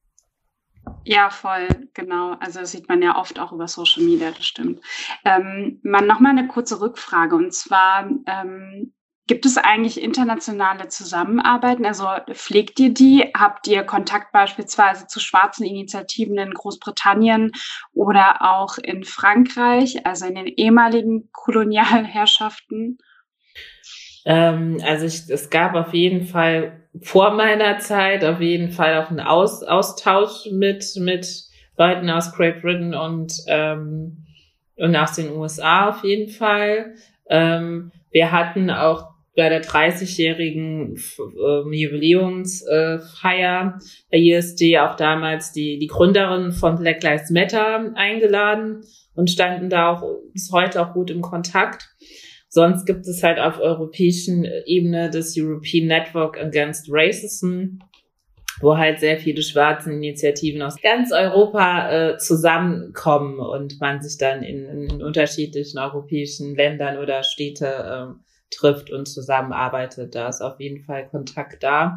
[1.05, 2.37] Ja, voll, genau.
[2.41, 4.81] Also das sieht man ja oft auch über Social Media, das stimmt.
[5.25, 8.93] Ähm, man noch mal eine kurze Rückfrage und zwar ähm,
[9.29, 11.87] Gibt es eigentlich internationale Zusammenarbeiten?
[11.87, 13.31] Also pflegt ihr die?
[13.37, 17.53] Habt ihr Kontakt beispielsweise zu schwarzen Initiativen in Großbritannien
[17.95, 22.99] oder auch in Frankreich, also in den ehemaligen Kolonialherrschaften?
[24.25, 29.11] Ähm, also ich, es gab auf jeden Fall vor meiner Zeit auf jeden Fall auch
[29.11, 31.45] einen Aus, Austausch mit, mit
[31.79, 34.27] Leuten aus Great Britain und, ähm,
[34.77, 36.95] und aus den USA auf jeden Fall.
[37.29, 43.79] Ähm, wir hatten auch bei der 30-jährigen äh, Jubiläumsfeier
[44.11, 48.85] bei ISD auch damals die, die Gründerin von Black Lives Matter eingeladen
[49.15, 51.92] und standen da auch bis heute auch gut im Kontakt.
[52.55, 57.79] Sonst gibt es halt auf europäischen Ebene das European Network Against Racism,
[58.61, 64.43] wo halt sehr viele schwarze Initiativen aus ganz Europa äh, zusammenkommen und man sich dann
[64.43, 68.23] in, in unterschiedlichen europäischen Ländern oder Städte äh,
[68.55, 70.15] trifft und zusammenarbeitet.
[70.15, 71.97] Da ist auf jeden Fall Kontakt da.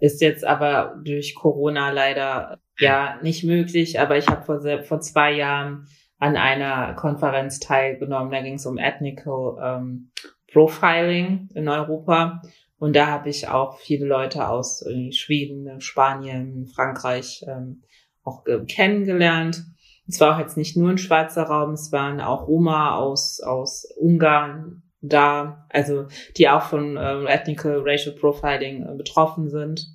[0.00, 4.00] Ist jetzt aber durch Corona leider ja nicht möglich.
[4.00, 5.88] Aber ich habe vor, vor zwei Jahren
[6.20, 8.30] an einer Konferenz teilgenommen.
[8.30, 10.12] Da ging es um Ethnical ähm,
[10.52, 12.42] Profiling in Europa.
[12.78, 17.82] Und da habe ich auch viele Leute aus Schweden, Spanien, Frankreich ähm,
[18.22, 19.64] auch äh, kennengelernt.
[20.08, 23.86] Es war auch jetzt nicht nur ein schwarzer Raum, es waren auch Roma aus, aus
[23.96, 26.06] Ungarn, da, also
[26.36, 29.86] die auch von ähm, Ethnical Racial Profiling äh, betroffen sind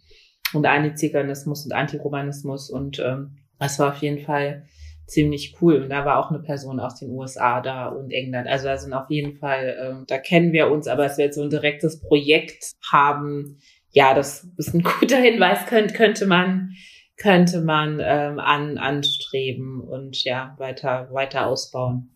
[0.53, 4.65] und Antiziganismus und Antiromanismus und ähm, das war auf jeden Fall
[5.07, 8.47] ziemlich cool und da war auch eine Person aus den USA da und England.
[8.47, 11.43] Also da sind auf jeden Fall, äh, da kennen wir uns, aber es wird so
[11.43, 13.59] ein direktes Projekt haben.
[13.91, 16.71] Ja, das ist ein guter Hinweis, könnte, könnte man
[17.17, 22.09] könnte man ähm, an, anstreben und ja weiter weiter ausbauen.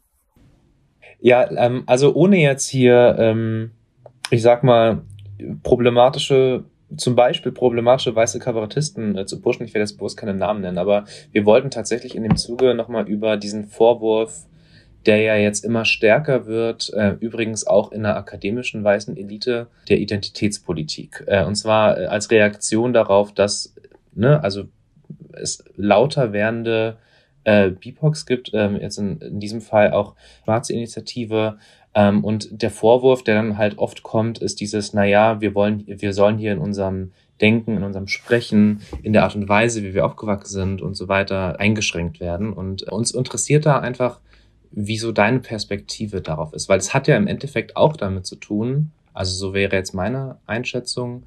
[1.20, 3.72] Ja, ähm, also ohne jetzt hier, ähm,
[4.30, 5.04] ich sag mal,
[5.64, 6.66] problematische,
[6.98, 10.78] zum Beispiel problematische weiße Kabarettisten äh, zu pushen, ich werde jetzt bewusst keine Namen nennen,
[10.78, 14.46] aber wir wollten tatsächlich in dem Zuge nochmal über diesen Vorwurf,
[15.06, 20.00] der ja jetzt immer stärker wird, äh, übrigens auch in der akademischen weißen Elite der
[20.00, 21.24] Identitätspolitik.
[21.28, 23.74] Äh, und zwar äh, als Reaktion darauf, dass,
[24.14, 24.66] ne, also
[25.34, 26.98] es lauter werdende
[27.44, 31.58] äh, BIPOX gibt, ähm, jetzt in, in diesem Fall auch schwarze Initiative.
[31.96, 36.14] Ähm, und der Vorwurf, der dann halt oft kommt, ist dieses, naja, wir wollen, wir
[36.14, 37.12] sollen hier in unserem
[37.42, 41.08] Denken, in unserem Sprechen, in der Art und Weise, wie wir aufgewachsen sind und so
[41.08, 42.54] weiter, eingeschränkt werden.
[42.54, 44.20] Und uns interessiert da einfach,
[44.72, 46.70] wieso deine Perspektive darauf ist.
[46.70, 50.38] Weil es hat ja im Endeffekt auch damit zu tun, also so wäre jetzt meine
[50.46, 51.24] Einschätzung,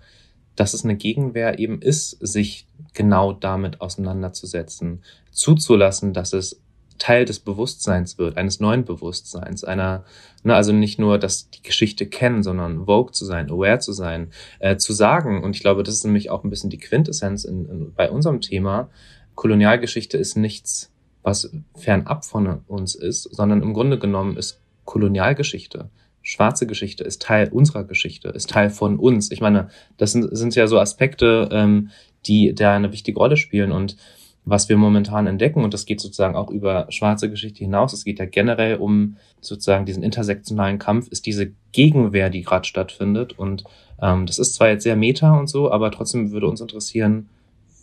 [0.55, 6.61] dass es eine Gegenwehr eben ist, sich genau damit auseinanderzusetzen, zuzulassen, dass es
[6.99, 10.05] Teil des Bewusstseins wird, eines neuen Bewusstseins, einer,
[10.43, 14.31] ne, also nicht nur, dass die Geschichte kennen, sondern vogue zu sein, aware zu sein,
[14.59, 17.67] äh, zu sagen, und ich glaube, das ist nämlich auch ein bisschen die Quintessenz in,
[17.67, 18.91] in, bei unserem Thema,
[19.35, 25.91] Kolonialgeschichte ist nichts, was fernab von uns ist, sondern im Grunde genommen ist Kolonialgeschichte.
[26.23, 29.31] Schwarze Geschichte ist Teil unserer Geschichte, ist Teil von uns.
[29.33, 31.91] Ich meine, das sind, sind ja so Aspekte, ähm,
[32.27, 33.73] die da eine wichtige Rolle spielen.
[33.73, 33.97] Und
[34.45, 38.19] was wir momentan entdecken, und das geht sozusagen auch über schwarze Geschichte hinaus, es geht
[38.19, 43.39] ja generell um sozusagen diesen intersektionalen Kampf, ist diese Gegenwehr, die gerade stattfindet.
[43.39, 43.65] Und
[44.01, 47.29] ähm, das ist zwar jetzt sehr meta und so, aber trotzdem würde uns interessieren,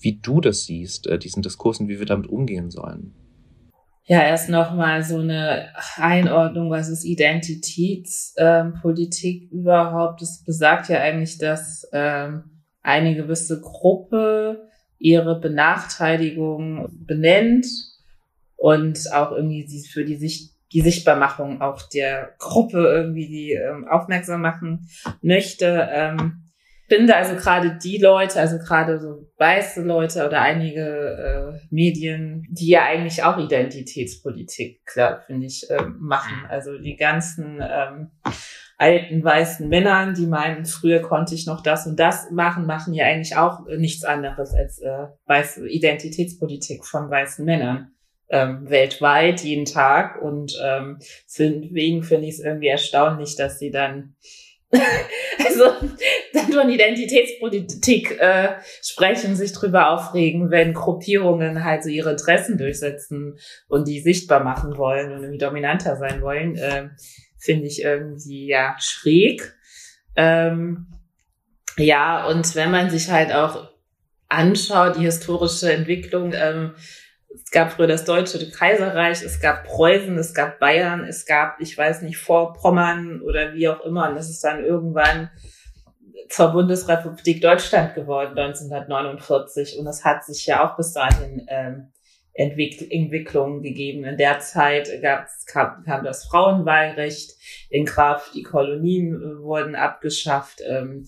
[0.01, 3.13] wie du das siehst, äh, diesen Diskurs und wie wir damit umgehen sollen
[4.09, 10.23] ja erst nochmal so eine Einordnung, was ist Identitätspolitik ähm, überhaupt?
[10.23, 14.67] Das besagt ja eigentlich, dass ähm, eine gewisse Gruppe
[14.99, 17.65] ihre Benachteiligung benennt
[18.55, 24.41] und auch irgendwie für die Sicht die Sichtbarmachung auch der Gruppe irgendwie die ähm, aufmerksam
[24.41, 24.87] machen
[25.21, 25.89] möchte.
[25.91, 26.49] Ähm,
[26.87, 32.69] finde also gerade die Leute, also gerade so weiße Leute oder einige äh, Medien, die
[32.69, 36.45] ja eigentlich auch Identitätspolitik, klar, finde ich, äh, machen.
[36.49, 38.11] Also die ganzen ähm,
[38.79, 43.05] alten weißen Männern, die meinen, früher konnte ich noch das und das machen, machen ja
[43.05, 47.91] eigentlich auch nichts anderes als äh, weiße Identitätspolitik von weißen Männern.
[48.31, 54.15] Ähm, weltweit jeden Tag und ähm, deswegen finde ich es irgendwie erstaunlich, dass sie dann
[55.45, 55.63] also
[56.33, 58.49] dann von Identitätspolitik äh,
[58.83, 64.77] sprechen, sich drüber aufregen, wenn Gruppierungen halt so ihre Interessen durchsetzen und die sichtbar machen
[64.77, 66.89] wollen und irgendwie dominanter sein wollen, äh,
[67.39, 69.55] finde ich irgendwie ja schräg.
[70.15, 70.87] Ähm,
[71.77, 73.69] ja, und wenn man sich halt auch
[74.27, 76.75] anschaut, die historische Entwicklung, ähm,
[77.33, 81.77] es gab früher das Deutsche Kaiserreich, es gab Preußen, es gab Bayern, es gab, ich
[81.77, 84.09] weiß nicht, Vorpommern oder wie auch immer.
[84.09, 85.29] Und das ist dann irgendwann
[86.29, 89.77] zur Bundesrepublik Deutschland geworden, 1949.
[89.79, 91.91] Und das hat sich ja auch bis dahin ähm,
[92.39, 94.05] Entwick Entwicklungen gegeben.
[94.05, 97.35] In der Zeit gab's, kam, kam das Frauenwahlrecht
[97.69, 101.05] in Kraft, die Kolonien äh, wurden abgeschafft, ähm,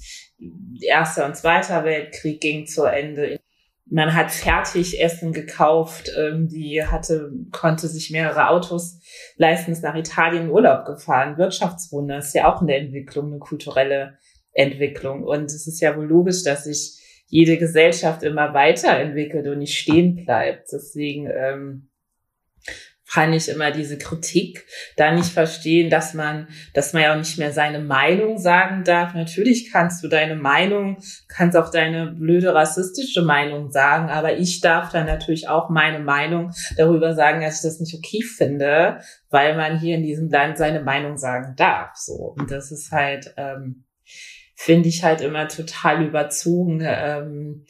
[0.81, 3.39] Erster und Zweiter Weltkrieg ging zu Ende.
[3.85, 8.99] Man hat Fertigessen gekauft, ähm, die hatte, konnte sich mehrere Autos
[9.37, 11.37] leisten, ist nach Italien in Urlaub gefahren.
[11.37, 14.17] Wirtschaftswunder ist ja auch in der Entwicklung, eine kulturelle
[14.51, 15.23] Entwicklung.
[15.23, 17.00] Und es ist ja wohl logisch, dass sich
[17.31, 20.67] jede Gesellschaft immer weiterentwickelt und nicht stehen bleibt.
[20.71, 21.87] Deswegen ähm,
[23.11, 24.65] kann ich immer diese Kritik
[24.97, 29.13] da nicht verstehen, dass man, dass man ja auch nicht mehr seine Meinung sagen darf.
[29.13, 30.97] Natürlich kannst du deine Meinung,
[31.29, 36.51] kannst auch deine blöde rassistische Meinung sagen, aber ich darf dann natürlich auch meine Meinung
[36.77, 40.81] darüber sagen, dass ich das nicht okay finde, weil man hier in diesem Land seine
[40.81, 41.95] Meinung sagen darf.
[41.95, 43.85] So und das ist halt ähm,
[44.63, 46.81] finde ich halt immer total überzogen.
[46.83, 47.65] Ähm,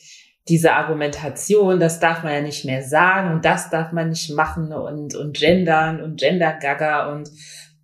[0.50, 4.74] diese Argumentation, das darf man ja nicht mehr sagen und das darf man nicht machen
[4.74, 7.30] und, und gendern und Gendergaga und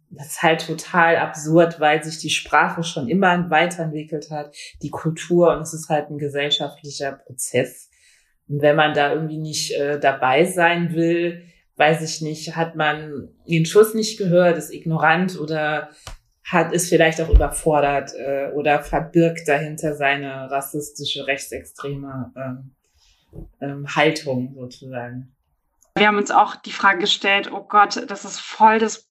[0.10, 5.56] das ist halt total absurd, weil sich die Sprache schon immer weiterentwickelt hat, die Kultur
[5.56, 7.90] und es ist halt ein gesellschaftlicher Prozess.
[8.50, 11.44] Und wenn man da irgendwie nicht äh, dabei sein will,
[11.78, 15.92] weiß ich nicht, hat man den Schuss nicht gehört, ist ignorant oder
[16.48, 22.76] hat, ist vielleicht auch überfordert äh, oder verbirgt dahinter seine rassistische, rechtsextreme ähm,
[23.62, 25.36] ähm, Haltung sozusagen.
[25.98, 29.10] Wir haben uns auch die Frage gestellt, oh Gott, das ist voll das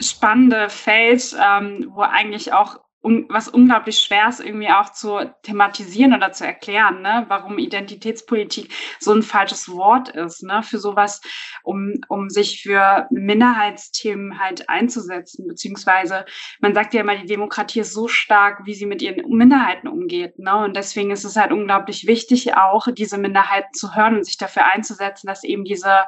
[0.00, 6.14] spannende Feld, ähm, wo eigentlich auch un was unglaublich schwer ist, irgendwie auch zu thematisieren
[6.14, 7.26] oder zu erklären, ne?
[7.28, 10.62] warum Identitätspolitik so ein falsches Wort ist, ne?
[10.62, 11.20] für sowas,
[11.62, 16.24] um, um sich für Minderheitsthemen halt einzusetzen, beziehungsweise
[16.60, 20.38] man sagt ja immer, die Demokratie ist so stark, wie sie mit ihren Minderheiten umgeht.
[20.38, 20.56] Ne?
[20.56, 24.64] Und deswegen ist es halt unglaublich wichtig, auch diese Minderheiten zu hören und sich dafür
[24.64, 26.04] einzusetzen, dass eben diese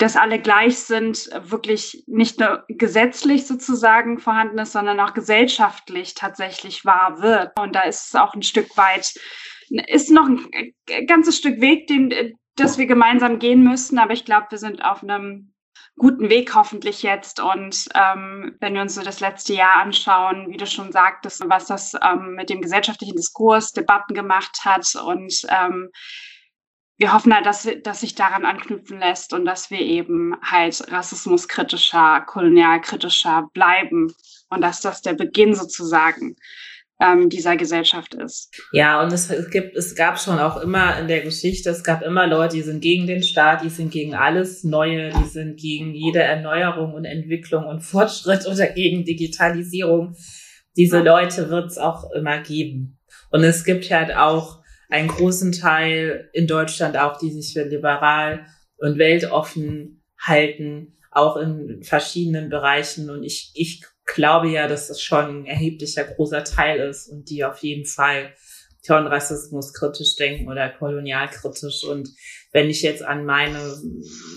[0.00, 6.86] dass alle gleich sind, wirklich nicht nur gesetzlich sozusagen vorhanden ist, sondern auch gesellschaftlich tatsächlich
[6.86, 7.52] wahr wird.
[7.58, 9.12] Und da ist es auch ein Stück weit,
[9.88, 13.98] ist noch ein ganzes Stück Weg, den, das wir gemeinsam gehen müssten.
[13.98, 15.52] Aber ich glaube, wir sind auf einem
[15.98, 17.38] guten Weg hoffentlich jetzt.
[17.38, 21.66] Und ähm, wenn wir uns so das letzte Jahr anschauen, wie du schon sagtest, was
[21.66, 25.90] das ähm, mit dem gesellschaftlichen Diskurs, Debatten gemacht hat und ähm,
[27.00, 32.20] wir hoffen halt, dass, dass sich daran anknüpfen lässt und dass wir eben halt rassismuskritischer,
[32.26, 34.12] kolonialkritischer bleiben
[34.50, 36.36] und dass das der Beginn sozusagen
[37.00, 38.54] ähm, dieser Gesellschaft ist.
[38.72, 42.02] Ja, und es, es gibt, es gab schon auch immer in der Geschichte, es gab
[42.02, 45.94] immer Leute, die sind gegen den Staat, die sind gegen alles Neue, die sind gegen
[45.94, 50.16] jede Erneuerung und Entwicklung und Fortschritt oder gegen Digitalisierung.
[50.76, 52.98] Diese Leute wird es auch immer geben.
[53.30, 54.59] Und es gibt halt auch
[54.90, 61.82] einen großen Teil in Deutschland auch, die sich für liberal und weltoffen halten, auch in
[61.82, 63.10] verschiedenen Bereichen.
[63.10, 67.44] Und ich, ich glaube ja, dass das schon ein erheblicher großer Teil ist und die
[67.44, 68.34] auf jeden Fall
[68.84, 71.84] schon Rassismus kritisch denken oder kolonialkritisch.
[71.84, 72.08] Und
[72.52, 73.58] wenn ich jetzt an meine,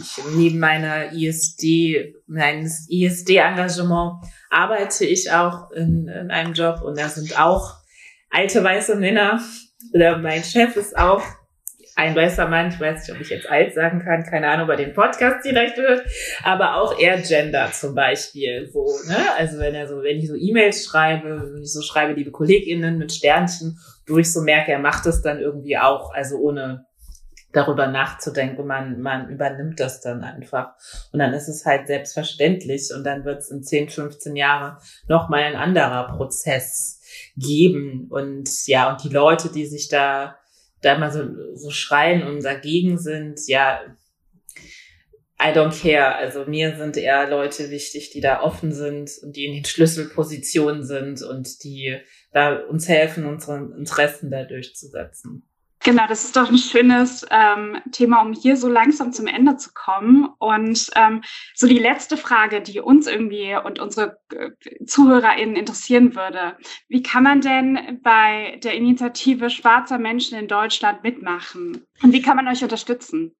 [0.01, 7.09] ich, neben meiner ISD, meines ISD-Engagement arbeite ich auch in, in einem Job und da
[7.09, 7.77] sind auch
[8.29, 9.41] alte weiße Männer,
[9.93, 11.23] oder mein Chef ist auch
[11.95, 14.75] ein weißer Mann, ich weiß nicht, ob ich jetzt alt sagen kann, keine Ahnung, über
[14.75, 16.03] den Podcast vielleicht hört,
[16.43, 19.17] aber auch er Gender zum Beispiel, so, ne?
[19.38, 22.97] Also wenn er so, wenn ich so E-Mails schreibe, wenn ich so schreibe, liebe KollegInnen
[22.97, 23.77] mit Sternchen,
[24.07, 26.88] wo ich so merke, er macht es dann irgendwie auch, also ohne
[27.53, 30.73] darüber nachzudenken, man, man übernimmt das dann einfach.
[31.11, 32.89] Und dann ist es halt selbstverständlich.
[32.93, 34.77] Und dann wird es in 10, 15 Jahren
[35.07, 36.99] nochmal ein anderer Prozess
[37.36, 38.07] geben.
[38.09, 40.38] Und ja, und die Leute, die sich da,
[40.82, 41.24] da immer so,
[41.55, 43.82] so schreien und dagegen sind, ja,
[45.41, 46.16] I don't care.
[46.16, 50.84] Also mir sind eher Leute wichtig, die da offen sind und die in den Schlüsselpositionen
[50.86, 51.97] sind und die
[52.32, 55.43] da uns helfen, unsere Interessen da durchzusetzen.
[55.84, 59.71] Genau, das ist doch ein schönes ähm, Thema, um hier so langsam zum Ende zu
[59.73, 60.29] kommen.
[60.39, 61.21] Und ähm,
[61.55, 64.51] so die letzte Frage, die uns irgendwie und unsere äh,
[64.86, 66.55] ZuhörerInnen interessieren würde.
[66.88, 71.86] Wie kann man denn bei der Initiative Schwarzer Menschen in Deutschland mitmachen?
[72.01, 73.36] Und wie kann man euch unterstützen?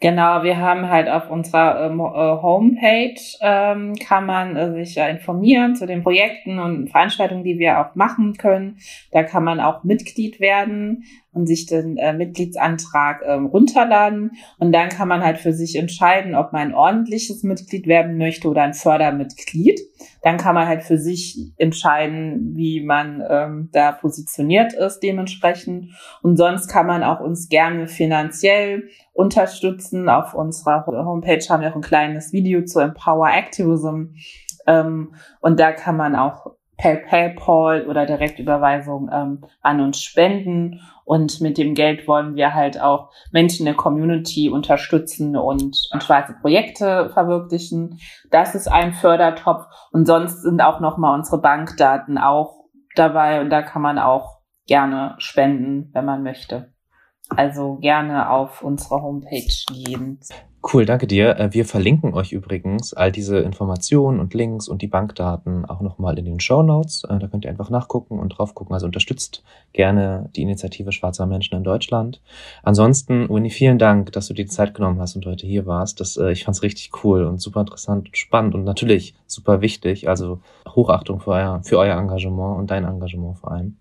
[0.00, 5.08] Genau, wir haben halt auf unserer ähm, äh, Homepage ähm, kann man äh, sich ja
[5.08, 8.78] informieren zu den Projekten und Veranstaltungen, die wir auch machen können.
[9.10, 11.02] Da kann man auch Mitglied werden
[11.38, 14.32] und sich den äh, Mitgliedsantrag ähm, runterladen.
[14.58, 18.48] Und dann kann man halt für sich entscheiden, ob man ein ordentliches Mitglied werden möchte
[18.48, 19.80] oder ein Fördermitglied.
[20.22, 25.92] Dann kann man halt für sich entscheiden, wie man ähm, da positioniert ist dementsprechend.
[26.22, 30.08] Und sonst kann man auch uns gerne finanziell unterstützen.
[30.08, 34.14] Auf unserer Homepage haben wir auch ein kleines Video zu Empower Activism.
[34.66, 40.80] Ähm, und da kann man auch per PayPal oder Direktüberweisung ähm, an uns spenden.
[41.08, 46.02] Und mit dem Geld wollen wir halt auch Menschen in der Community unterstützen und, und
[46.02, 47.98] schwarze Projekte verwirklichen.
[48.30, 49.64] Das ist ein Fördertopf.
[49.90, 53.40] Und sonst sind auch nochmal unsere Bankdaten auch dabei.
[53.40, 56.74] Und da kann man auch gerne spenden, wenn man möchte.
[57.28, 60.18] Also gerne auf unsere Homepage gehen.
[60.60, 61.38] Cool, danke dir.
[61.38, 66.18] Äh, wir verlinken euch übrigens all diese Informationen und Links und die Bankdaten auch nochmal
[66.18, 67.04] in den Show Notes.
[67.04, 68.74] Äh, da könnt ihr einfach nachgucken und drauf gucken.
[68.74, 72.20] Also unterstützt gerne die Initiative Schwarzer Menschen in Deutschland.
[72.64, 76.00] Ansonsten, Winnie, vielen Dank, dass du dir die Zeit genommen hast und heute hier warst.
[76.00, 79.60] Das, äh, ich fand es richtig cool und super interessant und spannend und natürlich super
[79.60, 80.08] wichtig.
[80.08, 83.76] Also Hochachtung für euer, für euer Engagement und dein Engagement vor allem.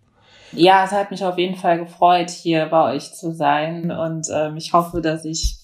[0.53, 3.91] Ja, es hat mich auf jeden Fall gefreut, hier bei euch zu sein.
[3.91, 5.57] Und ähm, ich hoffe, dass ich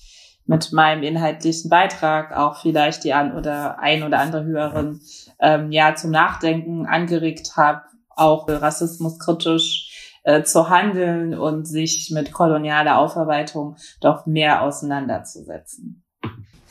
[0.46, 5.00] mit meinem inhaltlichen Beitrag auch vielleicht die an oder ein oder andere Hörerin
[5.40, 12.98] ähm, ja zum Nachdenken angeregt habe, auch rassismuskritisch äh, zu handeln und sich mit kolonialer
[12.98, 16.04] Aufarbeitung doch mehr auseinanderzusetzen.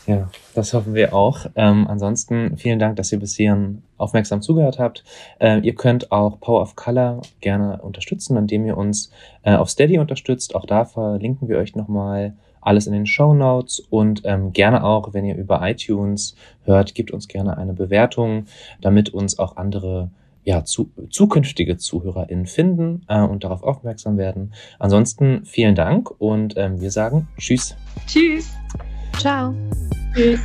[0.07, 1.47] Ja, das hoffen wir auch.
[1.55, 5.05] Ähm, ansonsten vielen Dank, dass ihr bis hierhin aufmerksam zugehört habt.
[5.39, 9.99] Äh, ihr könnt auch Power of Color gerne unterstützen, indem ihr uns äh, auf Steady
[9.99, 10.55] unterstützt.
[10.55, 15.13] Auch da verlinken wir euch nochmal alles in den Show Notes und ähm, gerne auch,
[15.15, 18.47] wenn ihr über iTunes hört, gebt uns gerne eine Bewertung,
[18.81, 20.11] damit uns auch andere
[20.45, 24.53] ja, zu, zukünftige ZuhörerInnen finden äh, und darauf aufmerksam werden.
[24.79, 27.77] Ansonsten vielen Dank und ähm, wir sagen Tschüss.
[28.07, 28.51] Tschüss.
[29.19, 29.55] Ciao.
[30.15, 30.41] Tschüss.